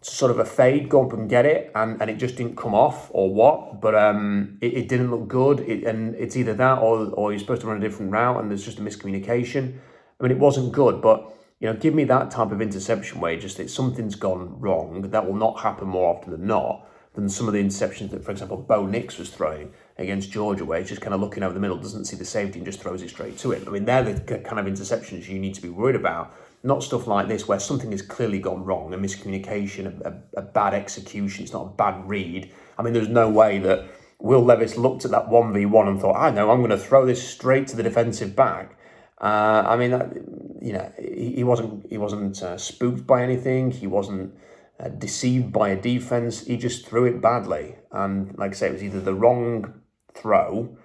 sort 0.00 0.30
of 0.30 0.38
a 0.38 0.44
fade, 0.44 0.88
go 0.88 1.06
up 1.06 1.12
and 1.12 1.28
get 1.28 1.44
it, 1.44 1.72
and, 1.74 2.00
and 2.00 2.10
it 2.10 2.18
just 2.18 2.36
didn't 2.36 2.56
come 2.56 2.74
off 2.74 3.10
or 3.12 3.32
what. 3.32 3.80
But 3.80 3.94
um, 3.94 4.58
it, 4.60 4.74
it 4.74 4.88
didn't 4.88 5.10
look 5.10 5.28
good, 5.28 5.60
it, 5.60 5.84
and 5.84 6.14
it's 6.14 6.36
either 6.36 6.54
that 6.54 6.78
or 6.78 7.08
or 7.10 7.32
you're 7.32 7.38
supposed 7.40 7.62
to 7.62 7.66
run 7.66 7.76
a 7.76 7.80
different 7.80 8.12
route, 8.12 8.40
and 8.40 8.50
there's 8.50 8.64
just 8.64 8.78
a 8.78 8.82
miscommunication. 8.82 9.78
I 10.20 10.22
mean, 10.22 10.32
it 10.32 10.38
wasn't 10.38 10.72
good, 10.72 11.00
but 11.00 11.34
you 11.60 11.66
know, 11.68 11.74
give 11.74 11.94
me 11.94 12.04
that 12.04 12.30
type 12.30 12.52
of 12.52 12.62
interception 12.62 13.20
where 13.20 13.36
just 13.38 13.56
that 13.56 13.70
something's 13.70 14.14
gone 14.14 14.60
wrong. 14.60 15.02
That 15.02 15.26
will 15.26 15.34
not 15.34 15.60
happen 15.60 15.88
more 15.88 16.16
often 16.16 16.30
than 16.30 16.46
not 16.46 16.88
than 17.14 17.28
some 17.28 17.48
of 17.48 17.54
the 17.54 17.60
interceptions 17.60 18.10
that, 18.10 18.24
for 18.24 18.30
example, 18.30 18.56
Bo 18.56 18.86
Nix 18.86 19.18
was 19.18 19.28
throwing 19.28 19.72
against 19.96 20.30
Georgia, 20.30 20.64
where 20.64 20.78
he's 20.78 20.88
just 20.88 21.00
kind 21.00 21.14
of 21.14 21.20
looking 21.20 21.42
over 21.42 21.52
the 21.52 21.58
middle, 21.58 21.76
doesn't 21.76 22.04
see 22.04 22.16
the 22.16 22.24
safety, 22.24 22.60
and 22.60 22.66
just 22.66 22.80
throws 22.80 23.02
it 23.02 23.08
straight 23.08 23.36
to 23.38 23.50
him. 23.52 23.64
I 23.66 23.70
mean, 23.72 23.84
they're 23.84 24.04
the 24.04 24.38
kind 24.38 24.60
of 24.60 24.72
interceptions 24.72 25.28
you 25.28 25.38
need 25.40 25.54
to 25.54 25.62
be 25.62 25.68
worried 25.68 25.96
about. 25.96 26.32
Not 26.62 26.82
stuff 26.82 27.06
like 27.06 27.28
this 27.28 27.46
where 27.46 27.60
something 27.60 27.92
has 27.92 28.02
clearly 28.02 28.40
gone 28.40 28.64
wrong, 28.64 28.92
a 28.92 28.98
miscommunication, 28.98 30.04
a, 30.04 30.08
a, 30.08 30.40
a 30.40 30.42
bad 30.42 30.74
execution. 30.74 31.44
It's 31.44 31.52
not 31.52 31.66
a 31.66 31.70
bad 31.70 32.08
read. 32.08 32.52
I 32.76 32.82
mean, 32.82 32.92
there's 32.92 33.08
no 33.08 33.28
way 33.28 33.58
that 33.60 33.88
Will 34.20 34.44
Levis 34.44 34.76
looked 34.76 35.04
at 35.04 35.12
that 35.12 35.28
1v1 35.28 35.88
and 35.88 36.00
thought, 36.00 36.16
I 36.16 36.30
know, 36.30 36.50
I'm 36.50 36.58
going 36.58 36.70
to 36.70 36.78
throw 36.78 37.06
this 37.06 37.26
straight 37.26 37.68
to 37.68 37.76
the 37.76 37.82
defensive 37.82 38.34
back. 38.34 38.76
Uh, 39.20 39.64
I 39.66 39.76
mean, 39.76 39.90
that, 39.92 40.14
you 40.60 40.72
know, 40.72 40.92
he, 40.98 41.36
he 41.36 41.44
wasn't 41.44 41.86
he 41.90 41.98
wasn't 41.98 42.40
uh, 42.40 42.56
spooked 42.56 43.04
by 43.04 43.22
anything. 43.22 43.72
He 43.72 43.88
wasn't 43.88 44.34
uh, 44.78 44.88
deceived 44.88 45.52
by 45.52 45.70
a 45.70 45.80
defense. 45.80 46.46
He 46.46 46.56
just 46.56 46.86
threw 46.86 47.04
it 47.04 47.20
badly, 47.20 47.76
and 47.90 48.36
like 48.38 48.52
I 48.52 48.54
say, 48.54 48.68
it 48.68 48.74
was 48.74 48.82
either 48.84 49.00
the 49.00 49.14
wrong 49.14 49.80
throw 50.14 50.76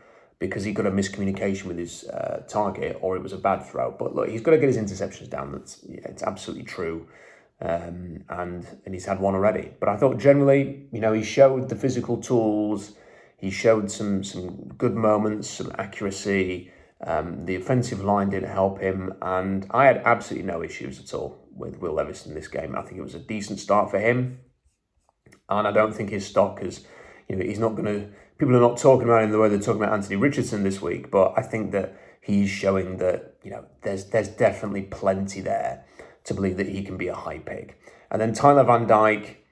because 0.47 0.65
he 0.65 0.73
got 0.73 0.85
a 0.85 0.91
miscommunication 0.91 1.65
with 1.67 1.77
his 1.77 2.03
uh, 2.09 2.43
target, 2.49 2.97
or 2.99 3.15
it 3.15 3.23
was 3.23 3.31
a 3.31 3.37
bad 3.37 3.65
throw. 3.65 3.91
But 3.91 4.13
look, 4.13 4.27
he's 4.27 4.41
got 4.41 4.51
to 4.51 4.57
get 4.57 4.67
his 4.67 4.77
interceptions 4.77 5.29
down. 5.29 5.53
That's 5.53 5.79
yeah, 5.87 6.01
it's 6.03 6.21
absolutely 6.21 6.65
true. 6.65 7.07
Um, 7.61 8.25
and 8.27 8.67
and 8.85 8.93
he's 8.93 9.05
had 9.05 9.21
one 9.21 9.35
already. 9.35 9.71
But 9.79 9.87
I 9.87 9.95
thought 9.95 10.17
generally, 10.17 10.87
you 10.91 10.99
know, 10.99 11.13
he 11.13 11.23
showed 11.23 11.69
the 11.69 11.77
physical 11.77 12.17
tools. 12.17 12.91
He 13.37 13.51
showed 13.51 13.89
some 13.89 14.21
some 14.23 14.67
good 14.77 14.95
moments, 14.95 15.49
some 15.49 15.71
accuracy. 15.77 16.71
Um, 17.05 17.45
the 17.45 17.55
offensive 17.55 18.03
line 18.03 18.29
didn't 18.29 18.51
help 18.51 18.79
him, 18.79 19.13
and 19.21 19.65
I 19.71 19.85
had 19.85 20.01
absolutely 20.03 20.47
no 20.47 20.61
issues 20.61 20.99
at 20.99 21.13
all 21.13 21.47
with 21.55 21.79
Will 21.79 21.93
Levis 21.93 22.25
in 22.25 22.33
this 22.33 22.49
game. 22.49 22.75
I 22.75 22.81
think 22.81 22.97
it 22.97 23.01
was 23.01 23.15
a 23.15 23.19
decent 23.19 23.59
start 23.59 23.91
for 23.91 23.99
him, 23.99 24.39
and 25.49 25.67
I 25.67 25.71
don't 25.71 25.93
think 25.93 26.09
his 26.09 26.25
stock 26.25 26.61
is, 26.61 26.85
you 27.29 27.35
know, 27.37 27.45
he's 27.45 27.59
not 27.59 27.75
going 27.75 27.85
to. 27.85 28.09
People 28.37 28.55
are 28.55 28.61
not 28.61 28.77
talking 28.77 29.07
about 29.07 29.23
him 29.23 29.31
the 29.31 29.39
way 29.39 29.49
they're 29.49 29.59
talking 29.59 29.81
about 29.81 29.93
Anthony 29.93 30.15
Richardson 30.15 30.63
this 30.63 30.81
week, 30.81 31.11
but 31.11 31.33
I 31.37 31.41
think 31.41 31.71
that 31.71 31.95
he's 32.19 32.49
showing 32.49 32.97
that 32.97 33.35
you 33.43 33.51
know 33.51 33.65
there's 33.83 34.05
there's 34.05 34.27
definitely 34.27 34.83
plenty 34.83 35.41
there 35.41 35.85
to 36.23 36.33
believe 36.33 36.57
that 36.57 36.69
he 36.69 36.83
can 36.83 36.97
be 36.97 37.07
a 37.07 37.15
high 37.15 37.39
pick. 37.39 37.79
And 38.09 38.21
then 38.21 38.33
Tyler 38.33 38.63
Van 38.63 38.87
Dyke, 38.87 39.43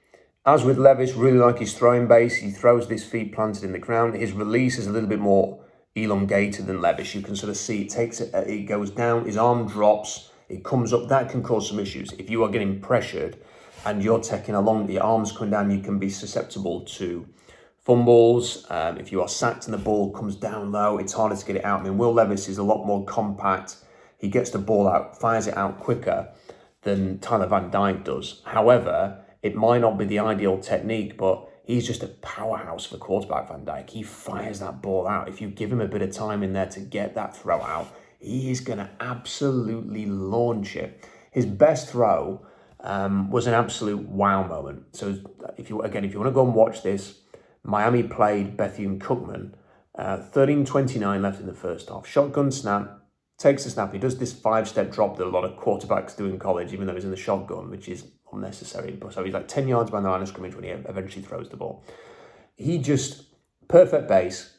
as 0.44 0.64
with 0.64 0.78
Levis, 0.78 1.14
really 1.14 1.38
like 1.38 1.58
his 1.58 1.74
throwing 1.74 2.08
base. 2.08 2.36
He 2.36 2.50
throws 2.50 2.88
his 2.88 3.04
feet 3.04 3.32
planted 3.32 3.64
in 3.64 3.72
the 3.72 3.78
ground. 3.78 4.14
His 4.14 4.32
release 4.32 4.78
is 4.78 4.86
a 4.86 4.90
little 4.90 5.08
bit 5.08 5.20
more 5.20 5.62
elongated 5.94 6.66
than 6.66 6.80
Levis. 6.80 7.14
You 7.14 7.22
can 7.22 7.36
sort 7.36 7.50
of 7.50 7.56
see 7.56 7.82
it 7.82 7.90
takes 7.90 8.20
it, 8.20 8.34
uh, 8.34 8.38
it 8.40 8.62
goes 8.62 8.90
down, 8.90 9.26
his 9.26 9.36
arm 9.36 9.68
drops, 9.68 10.30
it 10.48 10.64
comes 10.64 10.92
up. 10.92 11.08
That 11.08 11.28
can 11.28 11.42
cause 11.42 11.68
some 11.68 11.78
issues. 11.78 12.12
If 12.12 12.30
you 12.30 12.42
are 12.44 12.48
getting 12.48 12.80
pressured 12.80 13.36
and 13.84 14.02
you're 14.02 14.20
taking 14.20 14.54
along, 14.54 14.86
the 14.86 14.98
arms 14.98 15.32
coming 15.32 15.50
down, 15.50 15.70
you 15.70 15.80
can 15.80 15.98
be 15.98 16.08
susceptible 16.08 16.82
to 16.82 17.26
fumbles. 17.84 18.66
Um, 18.70 18.98
if 18.98 19.12
you 19.12 19.20
are 19.22 19.28
sacked 19.28 19.66
and 19.66 19.74
the 19.74 19.78
ball 19.78 20.12
comes 20.12 20.36
down 20.36 20.72
low, 20.72 20.98
it's 20.98 21.12
harder 21.12 21.36
to 21.36 21.44
get 21.44 21.56
it 21.56 21.64
out. 21.64 21.80
I 21.80 21.84
mean, 21.84 21.98
Will 21.98 22.12
Levis 22.12 22.48
is 22.48 22.58
a 22.58 22.62
lot 22.62 22.86
more 22.86 23.04
compact. 23.04 23.76
He 24.18 24.28
gets 24.28 24.50
the 24.50 24.58
ball 24.58 24.88
out, 24.88 25.18
fires 25.20 25.46
it 25.46 25.56
out 25.56 25.80
quicker 25.80 26.28
than 26.82 27.18
Tyler 27.18 27.46
Van 27.46 27.70
Dyke 27.70 28.04
does. 28.04 28.42
However, 28.44 29.24
it 29.42 29.56
might 29.56 29.80
not 29.80 29.98
be 29.98 30.04
the 30.04 30.20
ideal 30.20 30.58
technique, 30.58 31.16
but 31.16 31.48
he's 31.64 31.86
just 31.86 32.02
a 32.02 32.08
powerhouse 32.08 32.86
for 32.86 32.98
quarterback, 32.98 33.48
Van 33.48 33.64
Dyke. 33.64 33.90
He 33.90 34.02
fires 34.02 34.60
that 34.60 34.80
ball 34.80 35.08
out. 35.08 35.28
If 35.28 35.40
you 35.40 35.48
give 35.48 35.72
him 35.72 35.80
a 35.80 35.88
bit 35.88 36.02
of 36.02 36.12
time 36.12 36.42
in 36.42 36.52
there 36.52 36.66
to 36.66 36.80
get 36.80 37.14
that 37.16 37.36
throw 37.36 37.60
out, 37.60 37.88
he 38.20 38.52
is 38.52 38.60
going 38.60 38.78
to 38.78 38.88
absolutely 39.00 40.06
launch 40.06 40.76
it. 40.76 41.04
His 41.32 41.46
best 41.46 41.90
throw 41.90 42.46
um, 42.80 43.30
was 43.30 43.48
an 43.48 43.54
absolute 43.54 44.00
wow 44.00 44.46
moment. 44.46 44.84
So 44.92 45.18
if 45.56 45.68
you 45.68 45.82
again, 45.82 46.04
if 46.04 46.12
you 46.12 46.20
want 46.20 46.30
to 46.30 46.34
go 46.34 46.44
and 46.44 46.54
watch 46.54 46.82
this, 46.82 47.18
Miami 47.64 48.02
played 48.02 48.56
Bethune 48.56 48.98
Cookman. 48.98 49.52
Uh, 49.96 50.18
13-29 50.32 51.20
left 51.20 51.40
in 51.40 51.46
the 51.46 51.52
first 51.52 51.88
half. 51.90 52.06
Shotgun 52.06 52.50
snap, 52.50 53.02
takes 53.36 53.64
the 53.64 53.70
snap. 53.70 53.92
He 53.92 53.98
does 53.98 54.18
this 54.18 54.32
five-step 54.32 54.90
drop 54.90 55.18
that 55.18 55.26
a 55.26 55.28
lot 55.28 55.44
of 55.44 55.58
quarterbacks 55.58 56.16
do 56.16 56.26
in 56.26 56.38
college, 56.38 56.72
even 56.72 56.86
though 56.86 56.94
he's 56.94 57.04
in 57.04 57.10
the 57.10 57.16
shotgun, 57.16 57.70
which 57.70 57.88
is 57.88 58.06
unnecessary. 58.32 58.98
So 59.10 59.22
he's 59.22 59.34
like 59.34 59.48
10 59.48 59.68
yards 59.68 59.90
behind 59.90 60.06
the 60.06 60.10
line 60.10 60.22
of 60.22 60.28
scrimmage 60.28 60.54
when 60.54 60.64
he 60.64 60.70
eventually 60.70 61.22
throws 61.22 61.50
the 61.50 61.56
ball. 61.56 61.84
He 62.56 62.78
just, 62.78 63.24
perfect 63.68 64.08
base, 64.08 64.56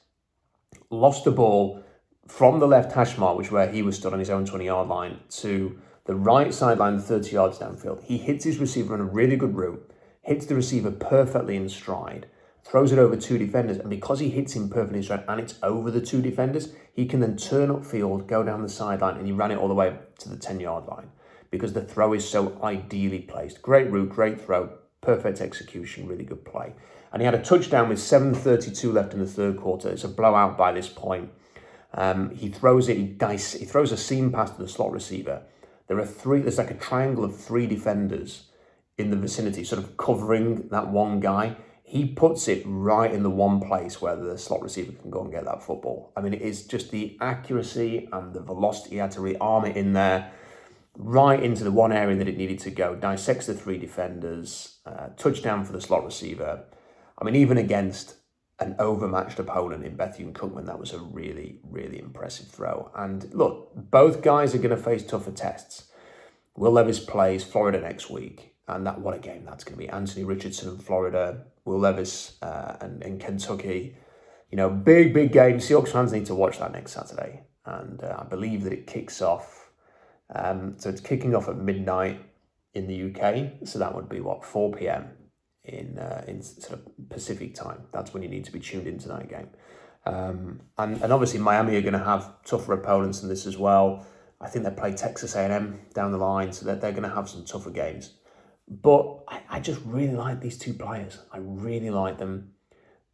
lost 0.89 1.23
the 1.23 1.31
ball 1.31 1.83
from 2.27 2.59
the 2.59 2.67
left 2.67 2.91
hash 2.91 3.17
mark, 3.17 3.37
which 3.37 3.51
where 3.51 3.71
he 3.71 3.81
was 3.81 3.95
stood 3.95 4.13
on 4.13 4.19
his 4.19 4.29
own 4.29 4.45
20 4.45 4.65
yard 4.65 4.87
line, 4.87 5.19
to 5.29 5.79
the 6.05 6.15
right 6.15 6.53
sideline, 6.53 6.99
30 6.99 7.31
yards 7.31 7.59
downfield. 7.59 8.03
He 8.03 8.17
hits 8.17 8.45
his 8.45 8.59
receiver 8.59 8.93
on 8.93 9.01
a 9.01 9.05
really 9.05 9.35
good 9.35 9.55
route, 9.55 9.89
hits 10.21 10.45
the 10.45 10.55
receiver 10.55 10.91
perfectly 10.91 11.55
in 11.55 11.69
stride, 11.69 12.27
throws 12.63 12.91
it 12.91 12.99
over 12.99 13.15
two 13.15 13.37
defenders, 13.37 13.77
and 13.77 13.89
because 13.89 14.19
he 14.19 14.29
hits 14.29 14.53
him 14.53 14.69
perfectly 14.69 15.01
straight 15.03 15.21
and 15.27 15.39
it's 15.39 15.59
over 15.61 15.91
the 15.91 16.01
two 16.01 16.21
defenders, 16.21 16.73
he 16.93 17.05
can 17.05 17.19
then 17.19 17.37
turn 17.37 17.69
upfield, 17.69 18.27
go 18.27 18.43
down 18.43 18.61
the 18.61 18.69
sideline, 18.69 19.17
and 19.17 19.25
he 19.25 19.31
ran 19.31 19.51
it 19.51 19.57
all 19.57 19.67
the 19.67 19.73
way 19.73 19.97
to 20.19 20.29
the 20.29 20.37
10 20.37 20.59
yard 20.59 20.85
line 20.85 21.09
because 21.53 21.73
the 21.73 21.81
throw 21.81 22.13
is 22.13 22.27
so 22.27 22.59
ideally 22.63 23.19
placed. 23.19 23.61
Great 23.61 23.91
route, 23.91 24.09
great 24.09 24.41
throw, 24.41 24.71
perfect 25.01 25.39
execution, 25.39 26.07
really 26.07 26.23
good 26.23 26.43
play. 26.43 26.73
And 27.11 27.21
he 27.21 27.25
had 27.25 27.35
a 27.35 27.43
touchdown 27.43 27.89
with 27.89 27.99
7.32 27.99 28.91
left 28.91 29.13
in 29.13 29.19
the 29.19 29.27
third 29.27 29.57
quarter. 29.57 29.89
It's 29.89 30.03
a 30.03 30.07
blowout 30.07 30.57
by 30.57 30.71
this 30.71 30.89
point. 30.89 31.29
Um, 31.93 32.31
he 32.31 32.49
throws 32.49 32.89
it, 32.89 32.97
he, 32.97 33.03
dice, 33.03 33.53
he 33.53 33.65
throws 33.65 33.91
a 33.91 33.97
seam 33.97 34.31
pass 34.31 34.49
to 34.49 34.63
the 34.63 34.67
slot 34.67 34.91
receiver. 34.91 35.43
There 35.87 35.99
are 35.99 36.05
three, 36.07 36.39
there's 36.39 36.57
like 36.57 36.71
a 36.71 36.75
triangle 36.75 37.23
of 37.23 37.37
three 37.37 37.67
defenders 37.67 38.47
in 38.97 39.11
the 39.11 39.17
vicinity, 39.17 39.63
sort 39.63 39.83
of 39.83 39.95
covering 39.95 40.69
that 40.69 40.87
one 40.87 41.19
guy. 41.19 41.55
He 41.85 42.05
puts 42.07 42.47
it 42.47 42.63
right 42.65 43.11
in 43.11 43.23
the 43.23 43.29
one 43.29 43.59
place 43.59 44.01
where 44.01 44.15
the 44.15 44.37
slot 44.37 44.61
receiver 44.61 44.93
can 44.93 45.11
go 45.11 45.21
and 45.21 45.31
get 45.31 45.45
that 45.45 45.61
football. 45.61 46.11
I 46.15 46.21
mean, 46.21 46.33
it 46.33 46.41
is 46.41 46.65
just 46.65 46.91
the 46.91 47.17
accuracy 47.21 48.09
and 48.11 48.33
the 48.33 48.39
velocity. 48.39 48.91
He 48.91 48.97
had 48.97 49.11
to 49.11 49.19
rearm 49.19 49.69
it 49.69 49.75
in 49.75 49.93
there, 49.93 50.31
right 50.97 51.41
into 51.41 51.63
the 51.63 51.71
one 51.71 51.91
area 51.91 52.15
that 52.15 52.27
it 52.27 52.37
needed 52.37 52.59
to 52.59 52.71
go. 52.71 52.95
Dissects 52.95 53.47
the 53.47 53.53
three 53.53 53.77
defenders, 53.77 54.77
uh, 54.85 55.09
touchdown 55.17 55.65
for 55.65 55.73
the 55.73 55.81
slot 55.81 56.03
receiver. 56.05 56.63
I 57.19 57.25
mean, 57.25 57.35
even 57.35 57.57
against 57.57 58.15
an 58.59 58.75
overmatched 58.79 59.39
opponent 59.39 59.83
in 59.83 59.95
Bethune 59.95 60.33
Cookman, 60.33 60.65
that 60.67 60.79
was 60.79 60.93
a 60.93 60.99
really, 60.99 61.59
really 61.69 61.99
impressive 61.99 62.47
throw. 62.47 62.91
And 62.95 63.31
look, 63.33 63.71
both 63.75 64.21
guys 64.21 64.55
are 64.55 64.59
going 64.59 64.69
to 64.75 64.77
face 64.77 65.05
tougher 65.05 65.31
tests. 65.31 65.91
Will 66.55 66.71
Levis 66.71 66.99
plays 66.99 67.43
Florida 67.43 67.81
next 67.81 68.09
week, 68.09 68.52
and 68.67 68.85
that 68.85 68.99
what 68.99 69.15
a 69.15 69.19
game 69.19 69.45
that's 69.45 69.63
going 69.63 69.77
to 69.77 69.83
be. 69.83 69.89
Anthony 69.89 70.23
Richardson 70.23 70.69
in 70.69 70.77
Florida, 70.77 71.45
Will 71.65 71.79
Levis 71.79 72.37
uh, 72.41 72.77
and, 72.81 73.01
in 73.03 73.19
Kentucky. 73.19 73.97
You 74.49 74.57
know, 74.57 74.69
big, 74.69 75.13
big 75.13 75.31
game. 75.31 75.57
Seahawks 75.57 75.89
fans 75.89 76.13
need 76.13 76.25
to 76.27 76.35
watch 76.35 76.59
that 76.59 76.71
next 76.71 76.93
Saturday. 76.93 77.41
And 77.65 78.03
uh, 78.03 78.17
I 78.19 78.23
believe 78.23 78.63
that 78.63 78.73
it 78.73 78.87
kicks 78.87 79.21
off. 79.21 79.71
Um, 80.33 80.75
so 80.77 80.89
it's 80.89 81.01
kicking 81.01 81.35
off 81.35 81.49
at 81.49 81.57
midnight 81.57 82.21
in 82.73 82.87
the 82.87 83.09
UK. 83.09 83.67
So 83.67 83.79
that 83.79 83.95
would 83.95 84.09
be 84.09 84.19
what, 84.19 84.45
4 84.45 84.71
p.m 84.71 85.09
in 85.65 85.97
uh, 85.97 86.23
in 86.27 86.41
sort 86.41 86.79
of 86.79 87.09
Pacific 87.09 87.55
time. 87.55 87.83
That's 87.91 88.13
when 88.13 88.23
you 88.23 88.29
need 88.29 88.45
to 88.45 88.51
be 88.51 88.59
tuned 88.59 88.87
into 88.87 89.07
that 89.09 89.29
game. 89.29 89.49
Um, 90.05 90.61
and, 90.77 91.01
and 91.01 91.13
obviously 91.13 91.39
Miami 91.39 91.75
are 91.77 91.81
going 91.81 91.93
to 91.93 91.99
have 91.99 92.43
tougher 92.43 92.73
opponents 92.73 93.21
than 93.21 93.29
this 93.29 93.45
as 93.45 93.57
well. 93.57 94.05
I 94.41 94.49
think 94.49 94.65
they 94.65 94.71
play 94.71 94.91
Texas 94.91 95.35
A&M 95.35 95.79
down 95.93 96.11
the 96.11 96.17
line, 96.17 96.51
so 96.51 96.65
that 96.65 96.81
they're 96.81 96.91
going 96.91 97.03
to 97.03 97.15
have 97.15 97.29
some 97.29 97.45
tougher 97.45 97.69
games. 97.69 98.15
But 98.67 99.23
I, 99.27 99.41
I 99.49 99.59
just 99.59 99.81
really 99.85 100.15
like 100.15 100.41
these 100.41 100.57
two 100.57 100.73
players. 100.73 101.19
I 101.31 101.37
really 101.39 101.89
like 101.89 102.17
them. 102.17 102.51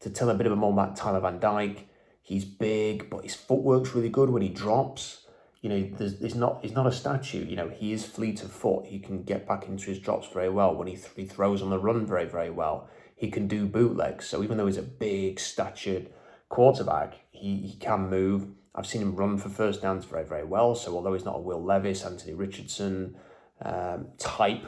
To 0.02 0.10
tell 0.10 0.30
a 0.30 0.34
bit 0.34 0.46
of 0.46 0.54
a 0.54 0.56
more 0.56 0.72
about 0.72 0.96
Tyler 0.96 1.20
Van 1.20 1.40
Dyke, 1.40 1.86
he's 2.22 2.46
big, 2.46 3.10
but 3.10 3.24
his 3.24 3.36
footwork's 3.36 3.94
really 3.94 4.10
good 4.10 4.30
when 4.30 4.42
he 4.42 4.48
drops 4.48 5.26
you 5.62 5.70
know, 5.70 5.90
there's, 5.98 6.36
not 6.36 6.60
he's 6.62 6.72
not 6.72 6.88
a 6.88 6.92
statue. 6.92 7.46
You 7.46 7.58
know, 7.58 7.68
he 7.68 7.92
is 7.92 8.06
fleet 8.06 8.42
of 8.44 8.52
foot. 8.52 8.86
He 8.86 9.00
can 9.00 9.24
get 9.24 9.46
back 9.48 9.68
into 9.68 9.88
his 9.88 10.00
drops 10.00 10.28
very 10.30 10.50
well. 10.50 10.74
When 10.74 10.88
he, 10.88 10.96
th- 10.96 11.12
he 11.16 11.26
throws 11.26 11.62
on 11.62 11.70
the 11.70 11.80
run 11.80 12.06
very, 12.06 12.26
very 12.26 12.50
well. 12.50 12.90
He 13.16 13.30
can 13.30 13.48
do 13.48 13.66
bootlegs. 13.66 14.26
So 14.26 14.42
even 14.42 14.58
though 14.58 14.68
he's 14.68 14.78
a 14.78 14.82
big, 14.82 15.40
statured 15.40 16.10
quarterback, 16.48 17.16
he, 17.32 17.58
he 17.58 17.76
can 17.78 18.10
move. 18.10 18.48
I've 18.74 18.88
seen 18.88 19.02
him 19.02 19.16
run 19.16 19.38
for 19.38 19.50
first 19.50 19.82
downs 19.82 20.06
very, 20.06 20.24
very 20.24 20.46
well. 20.46 20.76
So 20.76 20.96
although 20.96 21.14
he's 21.14 21.26
not 21.26 21.36
a 21.36 21.42
Will 21.42 21.62
Levis, 21.62 22.06
Anthony 22.06 22.34
Richardson 22.34 23.18
um, 23.62 24.08
type 24.18 24.66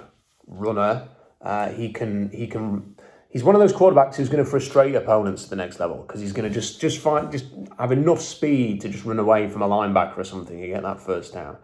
runner, 0.48 1.10
uh, 1.42 1.70
he 1.70 1.92
can 1.92 2.30
he 2.32 2.48
can 2.48 2.96
he's 3.30 3.44
one 3.44 3.56
of 3.56 3.62
those 3.62 3.74
quarterbacks 3.74 4.16
who's 4.16 4.30
going 4.30 4.44
to 4.44 4.50
frustrate 4.50 4.96
opponents 4.96 5.44
to 5.46 5.50
the 5.50 5.56
next 5.56 5.80
level 5.80 5.98
because 5.98 6.22
he's 6.22 6.34
going 6.34 6.48
to 6.48 6.54
just 6.54 6.80
just 6.80 7.00
find 7.00 7.32
just 7.32 7.46
have 7.80 7.92
enough 7.92 8.22
speed 8.22 8.82
to 8.82 8.90
just 8.90 9.06
run 9.06 9.20
away 9.20 9.50
from 9.50 9.62
a 9.62 9.68
linebacker 9.68 10.18
or 10.18 10.24
something 10.24 10.62
and 10.62 10.74
get 10.74 10.84
that 10.84 11.00
first 11.00 11.34
down. 11.34 11.58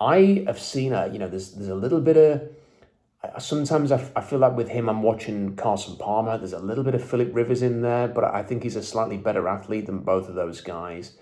I 0.00 0.44
have 0.46 0.58
seen 0.58 0.92
a 0.92 1.08
you 1.08 1.18
know 1.18 1.28
there's 1.28 1.52
there's 1.52 1.68
a 1.68 1.74
little 1.74 2.00
bit 2.00 2.16
of 2.16 3.42
sometimes 3.42 3.92
I, 3.92 4.10
I 4.16 4.22
feel 4.22 4.38
like 4.38 4.56
with 4.56 4.68
him 4.68 4.88
I'm 4.88 5.02
watching 5.02 5.56
Carson 5.56 5.96
Palmer. 5.96 6.38
There's 6.38 6.52
a 6.52 6.58
little 6.58 6.84
bit 6.84 6.94
of 6.94 7.04
Philip 7.04 7.34
Rivers 7.34 7.62
in 7.62 7.82
there, 7.82 8.08
but 8.08 8.24
I 8.24 8.42
think 8.42 8.62
he's 8.62 8.76
a 8.76 8.82
slightly 8.82 9.18
better 9.18 9.46
athlete 9.46 9.86
than 9.86 9.98
both 9.98 10.28
of 10.28 10.34
those 10.34 10.60
guys. 10.60 11.18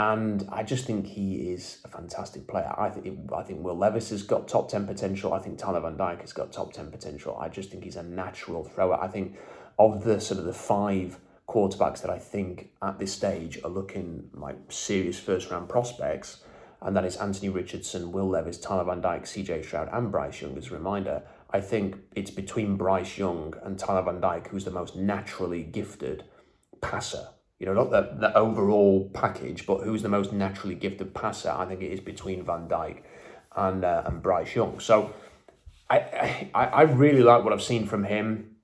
And 0.00 0.48
I 0.50 0.62
just 0.62 0.86
think 0.86 1.06
he 1.06 1.50
is 1.52 1.82
a 1.84 1.88
fantastic 1.88 2.48
player. 2.48 2.72
I 2.78 2.88
think 2.88 3.30
I 3.36 3.42
think 3.42 3.62
Will 3.62 3.76
Levis 3.76 4.08
has 4.08 4.22
got 4.22 4.48
top 4.48 4.70
ten 4.70 4.86
potential. 4.86 5.34
I 5.34 5.40
think 5.40 5.58
Tyler 5.58 5.80
Van 5.80 5.98
Dyke 5.98 6.22
has 6.22 6.32
got 6.32 6.52
top 6.52 6.72
ten 6.72 6.90
potential. 6.90 7.36
I 7.38 7.50
just 7.50 7.70
think 7.70 7.84
he's 7.84 7.96
a 7.96 8.02
natural 8.02 8.64
thrower. 8.64 8.98
I 8.98 9.08
think 9.08 9.36
of 9.78 10.04
the 10.04 10.18
sort 10.18 10.40
of 10.40 10.46
the 10.46 10.54
five 10.54 11.18
quarterbacks 11.46 12.00
that 12.00 12.08
I 12.08 12.18
think 12.18 12.70
at 12.80 12.98
this 12.98 13.12
stage 13.12 13.58
are 13.62 13.68
looking 13.68 14.30
like 14.32 14.56
serious 14.70 15.18
first 15.18 15.50
round 15.50 15.68
prospects, 15.68 16.44
and 16.80 16.96
that 16.96 17.04
is 17.04 17.16
Anthony 17.18 17.50
Richardson, 17.50 18.10
Will 18.10 18.30
Levis, 18.30 18.56
Tyler 18.56 18.84
Van 18.84 19.02
Dyke, 19.02 19.24
CJ 19.24 19.66
Stroud, 19.66 19.90
and 19.92 20.10
Bryce 20.10 20.40
Young. 20.40 20.56
As 20.56 20.68
a 20.68 20.74
reminder, 20.74 21.24
I 21.50 21.60
think 21.60 21.98
it's 22.16 22.30
between 22.30 22.78
Bryce 22.78 23.18
Young 23.18 23.52
and 23.62 23.78
Tyler 23.78 24.00
Van 24.00 24.18
Dyke 24.18 24.48
who's 24.48 24.64
the 24.64 24.70
most 24.70 24.96
naturally 24.96 25.62
gifted 25.62 26.24
passer 26.80 27.28
you 27.60 27.66
know, 27.66 27.74
not 27.74 27.90
the, 27.90 28.16
the 28.18 28.36
overall 28.36 29.10
package, 29.12 29.66
but 29.66 29.82
who's 29.82 30.02
the 30.02 30.08
most 30.08 30.32
naturally 30.32 30.74
gifted 30.74 31.14
passer? 31.14 31.50
I 31.50 31.66
think 31.66 31.82
it 31.82 31.92
is 31.92 32.00
between 32.00 32.42
Van 32.42 32.66
Dyke 32.66 33.04
and 33.54 33.84
uh, 33.84 34.02
and 34.06 34.22
Bryce 34.22 34.56
Young. 34.56 34.80
So 34.80 35.12
I, 35.88 36.48
I 36.54 36.64
I 36.64 36.82
really 36.82 37.22
like 37.22 37.44
what 37.44 37.52
I've 37.52 37.62
seen 37.62 37.86
from 37.86 38.04
him. 38.04 38.56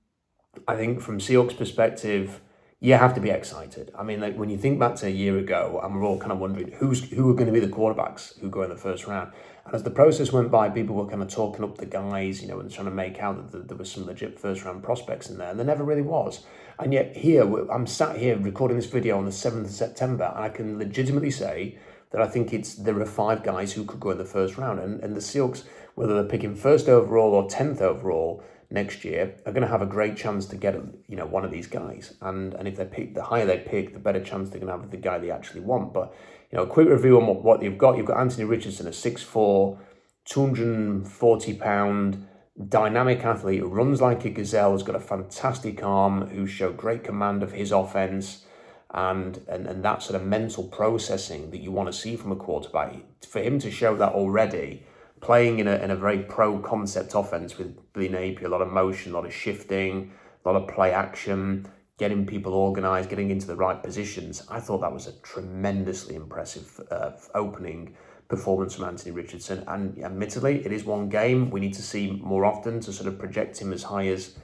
I 0.67 0.75
think 0.75 0.99
from 1.01 1.19
Seahawks' 1.19 1.55
perspective, 1.55 2.41
you 2.79 2.93
have 2.93 3.15
to 3.15 3.21
be 3.21 3.31
excited. 3.31 3.91
I 3.97 4.03
mean, 4.03 4.21
like 4.21 4.35
when 4.35 4.49
you 4.49 4.57
think 4.57 4.79
back 4.79 4.95
to 4.97 5.07
a 5.07 5.09
year 5.09 5.37
ago, 5.39 5.79
and 5.83 5.95
we're 5.95 6.05
all 6.05 6.19
kind 6.19 6.31
of 6.31 6.37
wondering 6.37 6.71
who's 6.73 7.09
who 7.09 7.29
are 7.31 7.33
going 7.33 7.47
to 7.47 7.51
be 7.51 7.59
the 7.59 7.73
quarterbacks 7.73 8.37
who 8.39 8.49
go 8.49 8.61
in 8.61 8.69
the 8.69 8.75
first 8.75 9.07
round. 9.07 9.31
And 9.65 9.73
as 9.73 9.81
the 9.81 9.89
process 9.89 10.31
went 10.31 10.51
by, 10.51 10.69
people 10.69 10.95
were 10.95 11.07
kind 11.07 11.23
of 11.23 11.27
talking 11.27 11.63
up 11.63 11.77
the 11.77 11.87
guys, 11.87 12.41
you 12.41 12.47
know, 12.47 12.59
and 12.59 12.71
trying 12.71 12.85
to 12.85 12.91
make 12.91 13.19
out 13.19 13.51
that 13.51 13.67
there 13.67 13.77
was 13.77 13.91
some 13.91 14.05
legit 14.05 14.39
first 14.39 14.63
round 14.63 14.83
prospects 14.83 15.29
in 15.29 15.39
there, 15.39 15.49
and 15.49 15.59
there 15.59 15.65
never 15.65 15.83
really 15.83 16.03
was. 16.03 16.45
And 16.77 16.93
yet 16.93 17.17
here, 17.17 17.43
I'm 17.71 17.87
sat 17.87 18.17
here 18.17 18.37
recording 18.37 18.77
this 18.77 18.85
video 18.85 19.17
on 19.17 19.25
the 19.25 19.31
7th 19.31 19.65
of 19.65 19.71
September, 19.71 20.31
and 20.35 20.43
I 20.43 20.49
can 20.49 20.77
legitimately 20.77 21.31
say 21.31 21.79
that 22.11 22.21
I 22.21 22.27
think 22.27 22.53
it's 22.53 22.75
there 22.75 22.99
are 22.99 23.05
five 23.05 23.43
guys 23.43 23.73
who 23.73 23.85
could 23.85 23.99
go 23.99 24.11
in 24.11 24.19
the 24.19 24.25
first 24.25 24.55
round. 24.55 24.79
And, 24.79 25.03
and 25.03 25.15
the 25.15 25.19
Seahawks, 25.19 25.63
whether 25.95 26.13
they're 26.13 26.29
picking 26.29 26.55
first 26.55 26.87
overall 26.87 27.33
or 27.33 27.47
10th 27.47 27.81
overall 27.81 28.43
next 28.69 29.05
year, 29.05 29.35
are 29.45 29.51
going 29.51 29.63
to 29.63 29.67
have 29.67 29.81
a 29.81 29.85
great 29.85 30.17
chance 30.17 30.45
to 30.47 30.57
get 30.57 30.75
you 31.07 31.15
know 31.15 31.25
one 31.25 31.45
of 31.45 31.51
these 31.51 31.67
guys. 31.67 32.13
And 32.21 32.53
and 32.53 32.67
if 32.67 32.75
they 32.75 32.85
pick, 32.85 33.15
the 33.15 33.23
higher 33.23 33.45
they 33.45 33.59
pick, 33.59 33.93
the 33.93 33.99
better 33.99 34.23
chance 34.23 34.49
they're 34.49 34.59
going 34.59 34.71
to 34.71 34.79
have 34.79 34.91
the 34.91 34.97
guy 34.97 35.17
they 35.17 35.31
actually 35.31 35.61
want. 35.61 35.93
But, 35.93 36.13
you 36.51 36.57
know, 36.57 36.63
a 36.63 36.67
quick 36.67 36.87
review 36.87 37.17
on 37.17 37.27
what, 37.27 37.43
what 37.43 37.61
you've 37.61 37.77
got. 37.77 37.97
You've 37.97 38.05
got 38.05 38.19
Anthony 38.19 38.45
Richardson, 38.45 38.87
a 38.87 38.91
6'4", 38.91 39.77
240 40.25 41.53
pound 41.55 42.27
dynamic 42.67 43.23
athlete 43.23 43.59
who 43.59 43.67
runs 43.67 44.01
like 44.01 44.25
a 44.25 44.29
gazelle, 44.29 44.71
has 44.71 44.83
got 44.83 44.95
a 44.95 44.99
fantastic 44.99 45.83
arm, 45.83 46.27
who 46.27 46.47
showed 46.47 46.75
great 46.75 47.03
command 47.03 47.43
of 47.43 47.51
his 47.51 47.71
offense, 47.71 48.45
and, 48.91 49.41
and, 49.47 49.67
and 49.67 49.83
that 49.83 50.01
sort 50.01 50.19
of 50.19 50.25
mental 50.25 50.63
processing 50.63 51.51
that 51.51 51.59
you 51.59 51.71
want 51.71 51.87
to 51.87 51.93
see 51.93 52.15
from 52.15 52.31
a 52.31 52.35
quarterback. 52.35 52.95
For 53.27 53.41
him 53.41 53.59
to 53.59 53.69
show 53.69 53.95
that 53.97 54.13
already, 54.13 54.85
playing 55.27 55.59
in 55.59 55.67
a, 55.67 55.75
in 55.75 55.91
a 55.91 55.95
very 55.95 56.19
pro 56.19 56.57
concept 56.57 57.13
offense 57.13 57.57
with 57.57 57.75
Billy 57.91 58.07
Napier, 58.07 58.47
a 58.47 58.49
lot 58.49 58.61
of 58.61 58.69
motion, 58.69 59.11
a 59.11 59.15
lot 59.15 59.25
of 59.25 59.33
shifting, 59.33 60.09
a 60.45 60.49
lot 60.49 60.55
of 60.55 60.73
play 60.73 60.93
action, 60.93 61.67
getting 61.97 62.25
people 62.25 62.53
organized, 62.53 63.09
getting 63.09 63.29
into 63.29 63.45
the 63.45 63.55
right 63.57 63.83
positions, 63.83 64.41
I 64.49 64.61
thought 64.61 64.79
that 64.79 64.93
was 64.93 65.05
a 65.05 65.11
tremendously 65.23 66.15
impressive 66.15 66.79
uh, 66.89 67.11
opening 67.35 67.97
performance 68.29 68.75
from 68.75 68.85
Anthony 68.85 69.11
Richardson. 69.11 69.65
And 69.67 70.01
admittedly, 70.01 70.65
it 70.65 70.71
is 70.71 70.85
one 70.85 71.09
game 71.09 71.49
we 71.49 71.59
need 71.59 71.73
to 71.73 71.81
see 71.81 72.09
more 72.23 72.45
often 72.45 72.79
to 72.79 72.93
sort 72.93 73.09
of 73.09 73.19
project 73.19 73.61
him 73.61 73.73
as 73.73 73.83
high 73.83 74.07
as 74.07 74.37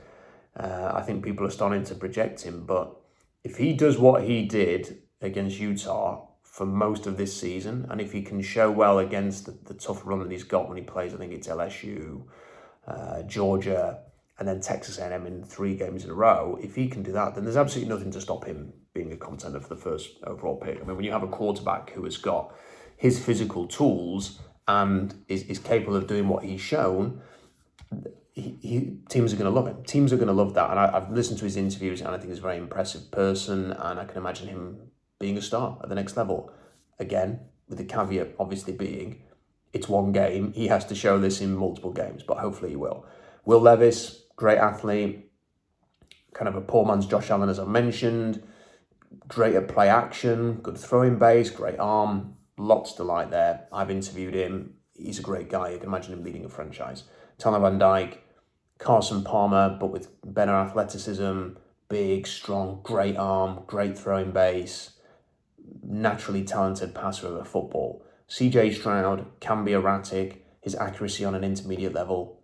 uh, 0.59 0.91
I 0.93 1.01
think 1.03 1.23
people 1.23 1.47
are 1.47 1.57
starting 1.59 1.85
to 1.85 1.95
project 1.95 2.41
him. 2.41 2.65
But 2.65 2.93
if 3.45 3.55
he 3.55 3.71
does 3.71 3.97
what 3.97 4.23
he 4.23 4.45
did 4.45 4.97
against 5.21 5.61
Utah 5.61 6.27
for 6.53 6.67
most 6.67 7.07
of 7.07 7.17
this 7.17 7.35
season, 7.35 7.87
and 7.89 7.99
if 7.99 8.11
he 8.11 8.21
can 8.21 8.39
show 8.39 8.69
well 8.69 8.99
against 8.99 9.47
the, 9.47 9.57
the 9.65 9.73
tough 9.73 10.05
run 10.05 10.19
that 10.19 10.29
he's 10.29 10.43
got 10.43 10.67
when 10.67 10.77
he 10.77 10.83
plays, 10.83 11.11
I 11.11 11.17
think 11.17 11.33
it's 11.33 11.47
LSU, 11.47 12.25
uh, 12.87 13.23
Georgia, 13.23 14.01
and 14.37 14.47
then 14.47 14.61
Texas 14.61 14.99
A&M 14.99 15.25
in 15.25 15.43
three 15.43 15.75
games 15.75 16.03
in 16.03 16.11
a 16.11 16.13
row. 16.13 16.59
If 16.61 16.75
he 16.75 16.87
can 16.89 17.01
do 17.01 17.11
that, 17.13 17.33
then 17.33 17.43
there's 17.43 17.57
absolutely 17.57 17.91
nothing 17.91 18.11
to 18.11 18.21
stop 18.21 18.45
him 18.45 18.71
being 18.93 19.11
a 19.11 19.17
contender 19.17 19.59
for 19.59 19.67
the 19.67 19.81
first 19.81 20.19
overall 20.27 20.55
pick. 20.55 20.75
I 20.75 20.83
mean, 20.83 20.95
when 20.95 21.03
you 21.03 21.11
have 21.11 21.23
a 21.23 21.27
quarterback 21.27 21.89
who 21.89 22.03
has 22.03 22.17
got 22.17 22.53
his 22.97 23.17
physical 23.17 23.65
tools 23.65 24.39
and 24.67 25.11
is, 25.27 25.41
is 25.45 25.57
capable 25.57 25.95
of 25.95 26.05
doing 26.05 26.27
what 26.27 26.43
he's 26.43 26.61
shown, 26.61 27.19
he, 28.33 28.59
he, 28.61 28.97
teams 29.09 29.33
are 29.33 29.37
going 29.37 29.51
to 29.51 29.59
love 29.59 29.67
him. 29.67 29.83
Teams 29.85 30.13
are 30.13 30.17
going 30.17 30.27
to 30.27 30.33
love 30.33 30.53
that. 30.53 30.69
And 30.69 30.79
I, 30.79 30.91
have 30.91 31.11
listened 31.11 31.39
to 31.39 31.45
his 31.45 31.57
interviews 31.57 32.01
and 32.01 32.09
I 32.11 32.17
think 32.19 32.29
he's 32.29 32.37
a 32.37 32.43
very 32.43 32.57
impressive 32.57 33.09
person. 33.09 33.71
And 33.71 33.99
I 33.99 34.05
can 34.05 34.17
imagine 34.17 34.49
him 34.49 34.91
being 35.19 35.37
a 35.37 35.41
star 35.41 35.79
at 35.81 35.89
the 35.89 35.95
next 35.95 36.17
level. 36.17 36.51
Again, 36.99 37.41
with 37.67 37.77
the 37.77 37.85
caveat 37.85 38.35
obviously 38.39 38.73
being 38.73 39.23
it's 39.73 39.89
one 39.89 40.11
game. 40.11 40.53
He 40.53 40.67
has 40.67 40.85
to 40.85 40.95
show 40.95 41.19
this 41.19 41.41
in 41.41 41.55
multiple 41.55 41.91
games, 41.91 42.23
but 42.23 42.37
hopefully 42.37 42.69
he 42.69 42.75
will. 42.75 43.05
Will 43.43 43.59
Levis, 43.59 44.23
great 44.35 44.59
athlete, 44.59 45.31
kind 46.33 46.47
of 46.47 46.55
a 46.55 46.61
poor 46.61 46.85
man's 46.85 47.07
Josh 47.07 47.31
Allen, 47.31 47.49
as 47.49 47.59
I 47.59 47.65
mentioned. 47.65 48.43
Great 49.27 49.55
at 49.55 49.67
play 49.67 49.89
action, 49.89 50.59
good 50.61 50.77
throwing 50.77 51.17
base, 51.17 51.49
great 51.49 51.79
arm, 51.79 52.35
lots 52.57 52.93
to 52.93 53.03
like 53.03 53.31
there. 53.31 53.67
I've 53.71 53.91
interviewed 53.91 54.33
him. 54.33 54.75
He's 54.95 55.19
a 55.19 55.23
great 55.23 55.49
guy. 55.49 55.71
You 55.71 55.77
can 55.79 55.87
imagine 55.87 56.13
him 56.13 56.23
leading 56.23 56.45
a 56.45 56.49
franchise. 56.49 57.03
Tyler 57.37 57.59
Van 57.59 57.79
Dyke, 57.79 58.23
Carson 58.77 59.23
Palmer, 59.23 59.75
but 59.79 59.87
with 59.87 60.09
better 60.23 60.51
athleticism, 60.51 61.49
big, 61.89 62.27
strong, 62.27 62.79
great 62.83 63.17
arm, 63.17 63.63
great 63.65 63.97
throwing 63.97 64.31
base, 64.31 64.92
naturally 65.83 66.43
talented 66.43 66.95
passer 66.95 67.27
of 67.27 67.35
a 67.35 67.45
football. 67.45 68.05
CJ 68.29 68.75
Stroud 68.75 69.25
can 69.39 69.63
be 69.63 69.73
erratic. 69.73 70.45
His 70.61 70.75
accuracy 70.75 71.25
on 71.25 71.35
an 71.35 71.43
intermediate 71.43 71.93
level 71.93 72.41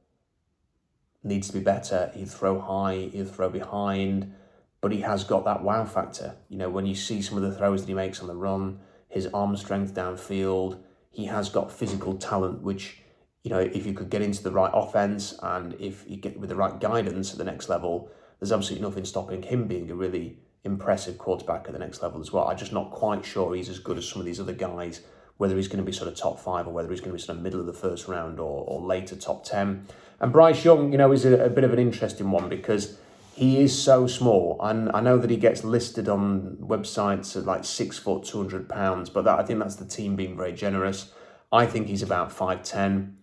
needs 1.23 1.47
to 1.47 1.53
be 1.53 1.59
better. 1.59 2.11
He'd 2.13 2.29
throw 2.29 2.59
high, 2.59 3.09
he'd 3.11 3.29
throw 3.29 3.49
behind, 3.49 4.33
but 4.81 4.91
he 4.91 5.01
has 5.01 5.23
got 5.23 5.45
that 5.45 5.63
wow 5.63 5.85
factor. 5.85 6.35
You 6.49 6.57
know, 6.57 6.69
when 6.69 6.85
you 6.85 6.95
see 6.95 7.21
some 7.21 7.37
of 7.37 7.43
the 7.43 7.55
throws 7.55 7.81
that 7.81 7.87
he 7.87 7.93
makes 7.93 8.21
on 8.21 8.27
the 8.27 8.35
run, 8.35 8.79
his 9.07 9.27
arm 9.27 9.55
strength 9.57 9.93
downfield, 9.93 10.79
he 11.11 11.25
has 11.25 11.49
got 11.49 11.71
physical 11.71 12.15
talent, 12.15 12.61
which, 12.61 13.01
you 13.43 13.49
know, 13.49 13.59
if 13.59 13.85
you 13.85 13.93
could 13.93 14.09
get 14.09 14.21
into 14.21 14.43
the 14.43 14.51
right 14.51 14.71
offense 14.73 15.37
and 15.41 15.73
if 15.79 16.05
you 16.07 16.17
get 16.17 16.39
with 16.39 16.49
the 16.49 16.55
right 16.55 16.79
guidance 16.79 17.31
at 17.31 17.37
the 17.37 17.43
next 17.43 17.67
level, 17.67 18.11
there's 18.39 18.51
absolutely 18.51 18.87
nothing 18.87 19.05
stopping 19.05 19.41
him 19.41 19.67
being 19.67 19.89
a 19.91 19.95
really 19.95 20.37
impressive 20.63 21.17
quarterback 21.17 21.65
at 21.67 21.73
the 21.73 21.79
next 21.79 22.01
level 22.01 22.19
as 22.19 22.31
well. 22.31 22.47
I'm 22.47 22.57
just 22.57 22.73
not 22.73 22.91
quite 22.91 23.25
sure 23.25 23.55
he's 23.55 23.69
as 23.69 23.79
good 23.79 23.97
as 23.97 24.07
some 24.07 24.19
of 24.19 24.25
these 24.25 24.39
other 24.39 24.53
guys, 24.53 25.01
whether 25.37 25.55
he's 25.55 25.67
going 25.67 25.79
to 25.79 25.83
be 25.83 25.91
sort 25.91 26.09
of 26.09 26.15
top 26.15 26.39
five 26.39 26.67
or 26.67 26.73
whether 26.73 26.89
he's 26.89 26.99
going 26.99 27.11
to 27.11 27.17
be 27.17 27.21
sort 27.21 27.37
of 27.37 27.43
middle 27.43 27.59
of 27.59 27.65
the 27.65 27.73
first 27.73 28.07
round 28.07 28.39
or, 28.39 28.65
or 28.67 28.81
later 28.81 29.15
top 29.15 29.45
10. 29.45 29.85
And 30.19 30.33
Bryce 30.33 30.65
Young, 30.65 30.91
you 30.91 30.97
know, 30.97 31.11
is 31.11 31.25
a, 31.25 31.45
a 31.45 31.49
bit 31.49 31.63
of 31.63 31.71
an 31.71 31.79
interesting 31.79 32.29
one 32.29 32.49
because 32.49 32.97
he 33.35 33.61
is 33.61 33.81
so 33.81 34.05
small. 34.05 34.57
And 34.61 34.91
I 34.93 34.99
know 34.99 35.17
that 35.17 35.29
he 35.29 35.37
gets 35.37 35.63
listed 35.63 36.09
on 36.09 36.57
websites 36.59 37.37
at 37.37 37.45
like 37.45 37.63
six 37.63 37.97
foot, 37.97 38.25
200 38.25 38.67
pounds, 38.67 39.09
but 39.09 39.23
that, 39.23 39.39
I 39.39 39.43
think 39.43 39.59
that's 39.59 39.75
the 39.75 39.85
team 39.85 40.17
being 40.17 40.35
very 40.35 40.51
generous. 40.51 41.13
I 41.51 41.65
think 41.65 41.87
he's 41.87 42.03
about 42.03 42.35
5'10, 42.35 43.13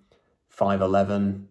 5'11. 0.57 1.45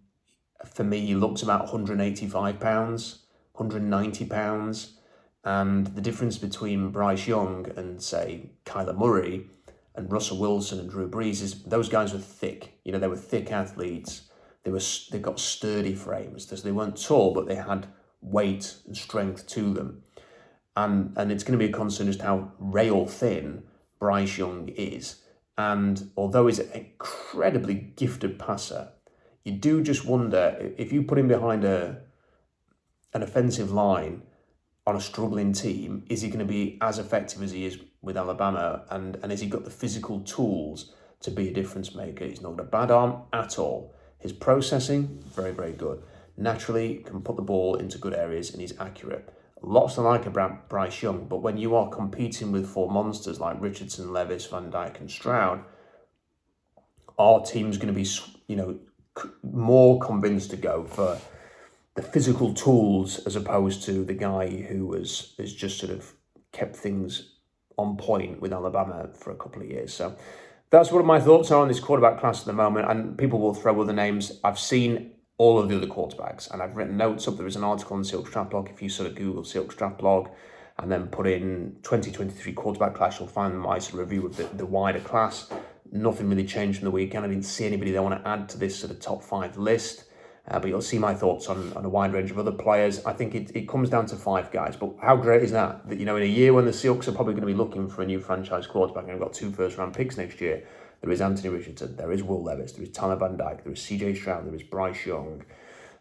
For 0.65 0.83
me, 0.83 1.05
he 1.05 1.13
looks 1.13 1.43
about 1.43 1.61
185 1.61 2.59
pounds, 2.59 3.19
190 3.53 4.25
pounds. 4.25 4.97
And 5.45 5.87
the 5.87 6.01
difference 6.01 6.39
between 6.39 6.89
Bryce 6.89 7.27
Young 7.27 7.67
and, 7.77 8.01
say, 8.01 8.49
Kyler 8.65 8.97
Murray 8.97 9.45
and 9.93 10.11
Russell 10.11 10.39
Wilson 10.39 10.79
and 10.79 10.89
Drew 10.89 11.07
Brees 11.07 11.41
is 11.41 11.63
those 11.63 11.87
guys 11.87 12.13
were 12.13 12.19
thick. 12.19 12.79
You 12.83 12.91
know, 12.91 12.99
they 12.99 13.07
were 13.07 13.15
thick 13.15 13.51
athletes. 13.51 14.23
They 14.63 14.71
were 14.71 14.81
they 15.11 15.19
got 15.19 15.39
sturdy 15.39 15.93
frames. 15.93 16.47
They 16.47 16.71
weren't 16.71 17.01
tall, 17.01 17.33
but 17.33 17.47
they 17.47 17.55
had 17.55 17.87
weight 18.21 18.75
and 18.87 18.97
strength 18.97 19.45
to 19.47 19.71
them. 19.73 20.01
And 20.75 21.13
and 21.15 21.31
it's 21.31 21.43
going 21.43 21.57
to 21.57 21.63
be 21.63 21.71
a 21.71 21.75
concern 21.75 22.09
as 22.09 22.17
to 22.17 22.23
how 22.23 22.51
rail 22.57 23.05
thin 23.05 23.63
Bryce 23.99 24.39
Young 24.39 24.69
is. 24.69 25.21
And 25.57 26.09
although 26.17 26.47
he's 26.47 26.59
an 26.59 26.71
incredibly 26.73 27.75
gifted 27.75 28.39
passer, 28.39 28.89
you 29.43 29.53
do 29.53 29.81
just 29.83 30.05
wonder 30.05 30.73
if 30.77 30.91
you 30.91 31.03
put 31.03 31.19
him 31.19 31.27
behind 31.27 31.63
a 31.63 32.01
an 33.13 33.21
offensive 33.21 33.71
line 33.71 34.23
on 34.87 34.95
a 34.95 35.01
struggling 35.01 35.51
team, 35.51 36.03
is 36.09 36.21
he 36.21 36.27
going 36.27 36.39
to 36.39 36.45
be 36.45 36.77
as 36.81 36.99
effective 36.99 37.41
as 37.41 37.51
he 37.51 37.65
is 37.65 37.79
with 38.01 38.17
Alabama? 38.17 38.83
And, 38.89 39.15
and 39.21 39.31
has 39.31 39.41
he 39.41 39.47
got 39.47 39.63
the 39.63 39.71
physical 39.71 40.19
tools 40.21 40.93
to 41.21 41.31
be 41.31 41.49
a 41.49 41.53
difference 41.53 41.95
maker? 41.95 42.25
He's 42.25 42.41
not 42.41 42.57
got 42.57 42.65
a 42.65 42.69
bad 42.69 42.91
arm 42.91 43.23
at 43.33 43.57
all. 43.57 43.95
His 44.19 44.31
processing, 44.31 45.23
very, 45.33 45.51
very 45.51 45.71
good. 45.71 46.03
Naturally, 46.37 46.97
can 47.05 47.21
put 47.21 47.35
the 47.35 47.41
ball 47.41 47.75
into 47.75 47.97
good 47.97 48.13
areas 48.13 48.51
and 48.51 48.61
he's 48.61 48.79
accurate. 48.79 49.29
Lots 49.61 49.95
to 49.95 50.01
like 50.01 50.25
about 50.25 50.69
Bryce 50.69 51.01
Young, 51.01 51.27
but 51.27 51.37
when 51.37 51.57
you 51.57 51.75
are 51.75 51.89
competing 51.89 52.51
with 52.51 52.67
four 52.67 52.91
monsters 52.91 53.39
like 53.39 53.59
Richardson, 53.59 54.13
Levis, 54.13 54.45
Van 54.45 54.69
Dyke, 54.69 54.99
and 54.99 55.09
Stroud, 55.09 55.63
our 57.17 57.43
team's 57.43 57.77
going 57.77 57.93
to 57.93 57.99
be, 57.99 58.07
you 58.47 58.55
know, 58.57 58.77
more 59.41 59.99
convinced 59.99 60.51
to 60.51 60.57
go 60.57 60.83
for 60.83 61.17
the 61.95 62.01
physical 62.01 62.53
tools 62.53 63.19
as 63.25 63.35
opposed 63.35 63.83
to 63.83 64.03
the 64.03 64.13
guy 64.13 64.49
who 64.49 64.85
was 64.85 65.33
has 65.37 65.53
just 65.53 65.79
sort 65.79 65.91
of 65.91 66.13
kept 66.51 66.75
things 66.75 67.35
on 67.77 67.97
point 67.97 68.41
with 68.41 68.53
Alabama 68.53 69.09
for 69.13 69.31
a 69.31 69.35
couple 69.35 69.61
of 69.61 69.69
years. 69.69 69.93
So 69.93 70.15
that's 70.69 70.91
what 70.91 71.05
my 71.05 71.19
thoughts 71.19 71.51
are 71.51 71.61
on 71.61 71.67
this 71.67 71.79
quarterback 71.79 72.19
class 72.19 72.41
at 72.41 72.45
the 72.45 72.53
moment. 72.53 72.89
And 72.89 73.17
people 73.17 73.39
will 73.39 73.53
throw 73.53 73.79
other 73.81 73.93
names. 73.93 74.39
I've 74.43 74.59
seen 74.59 75.11
all 75.37 75.59
of 75.59 75.67
the 75.67 75.75
other 75.75 75.87
quarterbacks 75.87 76.49
and 76.51 76.61
I've 76.61 76.77
written 76.77 76.97
notes 76.97 77.27
up. 77.27 77.37
There 77.37 77.47
is 77.47 77.55
an 77.55 77.63
article 77.63 77.97
on 77.97 78.03
Seahawks 78.03 78.31
Draft 78.31 78.51
Blog. 78.51 78.69
If 78.69 78.81
you 78.81 78.89
sort 78.89 79.09
of 79.09 79.15
Google 79.15 79.43
Seahawks 79.43 79.75
Draft 79.75 79.99
Blog 79.99 80.29
and 80.77 80.91
then 80.91 81.07
put 81.07 81.27
in 81.27 81.77
2023 81.83 82.53
quarterback 82.53 82.93
class, 82.93 83.19
you'll 83.19 83.27
find 83.27 83.57
my 83.59 83.79
sort 83.79 84.01
of 84.01 84.09
review 84.11 84.25
of 84.25 84.37
the, 84.37 84.43
the 84.55 84.65
wider 84.65 84.99
class. 84.99 85.49
Nothing 85.91 86.29
really 86.29 86.45
changed 86.45 86.79
from 86.79 86.85
the 86.85 86.91
weekend. 86.91 87.25
I 87.25 87.27
didn't 87.29 87.43
see 87.43 87.65
anybody 87.65 87.91
they 87.91 87.99
want 87.99 88.21
to 88.21 88.27
add 88.27 88.49
to 88.49 88.57
this 88.57 88.77
sort 88.77 88.91
of 88.91 88.99
top 88.99 89.23
five 89.23 89.57
list. 89.57 90.05
Uh, 90.47 90.59
but 90.59 90.69
you'll 90.69 90.81
see 90.81 90.99
my 90.99 91.13
thoughts 91.13 91.47
on, 91.47 91.73
on 91.73 91.85
a 91.85 91.89
wide 91.89 92.13
range 92.13 92.29
of 92.29 92.37
other 92.37 92.51
players. 92.51 93.03
I 93.03 93.13
think 93.13 93.33
it, 93.33 93.51
it 93.55 93.67
comes 93.67 93.89
down 93.89 94.05
to 94.07 94.15
five 94.15 94.51
guys. 94.51 94.75
But 94.75 94.93
how 95.01 95.15
great 95.15 95.41
is 95.41 95.51
that? 95.51 95.87
That, 95.89 95.97
you 95.99 96.05
know, 96.05 96.17
in 96.17 96.23
a 96.23 96.27
year 96.27 96.53
when 96.53 96.65
the 96.65 96.71
Seahawks 96.71 97.07
are 97.07 97.13
probably 97.13 97.33
going 97.33 97.41
to 97.41 97.47
be 97.47 97.55
looking 97.55 97.87
for 97.87 98.03
a 98.03 98.05
new 98.05 98.19
franchise 98.19 98.67
quarterback 98.67 99.03
and 99.03 99.13
have 99.13 99.19
got 99.19 99.33
two 99.33 99.51
first 99.51 99.77
round 99.77 99.95
picks 99.95 100.17
next 100.17 100.39
year, 100.39 100.63
there 101.01 101.11
is 101.11 101.19
Anthony 101.19 101.49
Richardson, 101.49 101.95
there 101.95 102.11
is 102.11 102.23
Will 102.23 102.43
Levis, 102.43 102.73
there 102.73 102.83
is 102.83 102.89
Tyler 102.89 103.15
Van 103.15 103.37
Dyke, 103.37 103.63
there 103.63 103.73
is 103.73 103.79
CJ 103.79 104.17
Stroud, 104.17 104.45
there 104.45 104.55
is 104.55 104.63
Bryce 104.63 105.05
Young. 105.05 105.43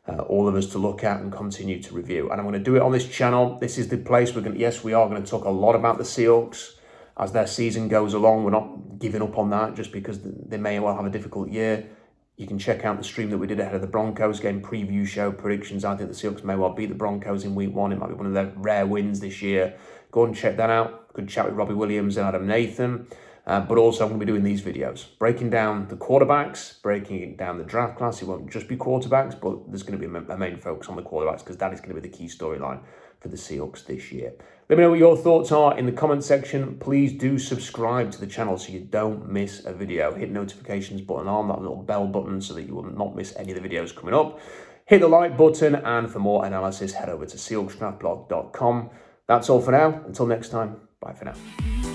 Uh, 0.06 0.18
all 0.18 0.46
of 0.46 0.54
us 0.54 0.66
to 0.66 0.76
look 0.76 1.02
at 1.02 1.20
and 1.20 1.32
continue 1.32 1.82
to 1.82 1.94
review. 1.94 2.30
And 2.30 2.38
I'm 2.38 2.46
going 2.46 2.58
to 2.58 2.58
do 2.58 2.76
it 2.76 2.82
on 2.82 2.92
this 2.92 3.08
channel. 3.08 3.58
This 3.58 3.78
is 3.78 3.88
the 3.88 3.96
place 3.96 4.34
we're 4.34 4.42
going 4.42 4.52
to, 4.52 4.60
yes, 4.60 4.84
we 4.84 4.92
are 4.92 5.08
going 5.08 5.22
to 5.22 5.28
talk 5.28 5.46
a 5.46 5.50
lot 5.50 5.74
about 5.74 5.96
the 5.96 6.04
Seahawks 6.04 6.74
as 7.16 7.32
their 7.32 7.46
season 7.46 7.88
goes 7.88 8.12
along. 8.12 8.44
We're 8.44 8.50
not 8.50 8.98
giving 8.98 9.22
up 9.22 9.38
on 9.38 9.48
that 9.50 9.74
just 9.74 9.92
because 9.92 10.20
they 10.22 10.58
may 10.58 10.78
well 10.78 10.94
have 10.94 11.06
a 11.06 11.10
difficult 11.10 11.48
year. 11.48 11.86
You 12.36 12.48
can 12.48 12.58
check 12.58 12.84
out 12.84 12.98
the 12.98 13.04
stream 13.04 13.30
that 13.30 13.38
we 13.38 13.46
did 13.46 13.60
ahead 13.60 13.76
of 13.76 13.80
the 13.80 13.86
Broncos 13.86 14.40
game 14.40 14.60
preview 14.60 15.06
show 15.06 15.30
predictions. 15.30 15.84
I 15.84 15.96
think 15.96 16.10
the 16.10 16.16
Seahawks 16.16 16.42
may 16.42 16.56
well 16.56 16.70
beat 16.70 16.88
the 16.88 16.94
Broncos 16.96 17.44
in 17.44 17.54
week 17.54 17.72
one. 17.72 17.92
It 17.92 17.98
might 17.98 18.08
be 18.08 18.14
one 18.14 18.26
of 18.26 18.32
their 18.32 18.52
rare 18.56 18.86
wins 18.86 19.20
this 19.20 19.40
year. 19.40 19.74
Go 20.10 20.24
and 20.24 20.34
check 20.34 20.56
that 20.56 20.68
out. 20.68 21.12
Good 21.12 21.28
chat 21.28 21.46
with 21.46 21.54
Robbie 21.54 21.74
Williams 21.74 22.16
and 22.16 22.26
Adam 22.26 22.46
Nathan. 22.48 23.06
Uh, 23.46 23.60
but 23.60 23.78
also, 23.78 24.02
I'm 24.02 24.10
going 24.10 24.20
to 24.20 24.26
be 24.26 24.32
doing 24.32 24.42
these 24.42 24.62
videos, 24.62 25.06
breaking 25.18 25.50
down 25.50 25.86
the 25.88 25.96
quarterbacks, 25.96 26.80
breaking 26.82 27.36
down 27.36 27.58
the 27.58 27.64
draft 27.64 27.98
class. 27.98 28.20
It 28.22 28.26
won't 28.26 28.50
just 28.50 28.68
be 28.68 28.76
quarterbacks, 28.76 29.38
but 29.38 29.68
there's 29.68 29.82
going 29.82 29.98
to 30.00 30.08
be 30.08 30.32
a 30.32 30.36
main 30.36 30.56
focus 30.56 30.88
on 30.88 30.96
the 30.96 31.02
quarterbacks 31.02 31.40
because 31.40 31.58
that 31.58 31.72
is 31.72 31.80
going 31.80 31.94
to 31.94 32.00
be 32.00 32.08
the 32.08 32.16
key 32.16 32.26
storyline 32.26 32.80
for 33.20 33.28
the 33.28 33.36
Seahawks 33.36 33.84
this 33.84 34.10
year. 34.10 34.32
Let 34.68 34.78
me 34.78 34.84
know 34.84 34.90
what 34.90 34.98
your 34.98 35.16
thoughts 35.16 35.52
are 35.52 35.76
in 35.76 35.84
the 35.84 35.92
comment 35.92 36.24
section. 36.24 36.78
Please 36.78 37.12
do 37.12 37.38
subscribe 37.38 38.10
to 38.12 38.20
the 38.20 38.26
channel 38.26 38.56
so 38.56 38.72
you 38.72 38.80
don't 38.80 39.28
miss 39.28 39.62
a 39.66 39.74
video. 39.74 40.14
Hit 40.14 40.30
notifications 40.30 41.02
button 41.02 41.28
on 41.28 41.48
that 41.48 41.60
little 41.60 41.82
bell 41.82 42.06
button 42.06 42.40
so 42.40 42.54
that 42.54 42.62
you 42.62 42.74
will 42.74 42.90
not 42.90 43.14
miss 43.14 43.36
any 43.36 43.52
of 43.52 43.62
the 43.62 43.68
videos 43.68 43.94
coming 43.94 44.14
up. 44.14 44.40
Hit 44.86 45.00
the 45.00 45.08
like 45.08 45.36
button 45.36 45.74
and 45.74 46.10
for 46.10 46.18
more 46.18 46.46
analysis, 46.46 46.94
head 46.94 47.10
over 47.10 47.26
to 47.26 47.36
seahawksdraftblog.com. 47.36 48.90
That's 49.26 49.50
all 49.50 49.60
for 49.60 49.72
now. 49.72 50.02
Until 50.06 50.26
next 50.26 50.48
time, 50.48 50.76
bye 50.98 51.12
for 51.12 51.26
now. 51.26 51.93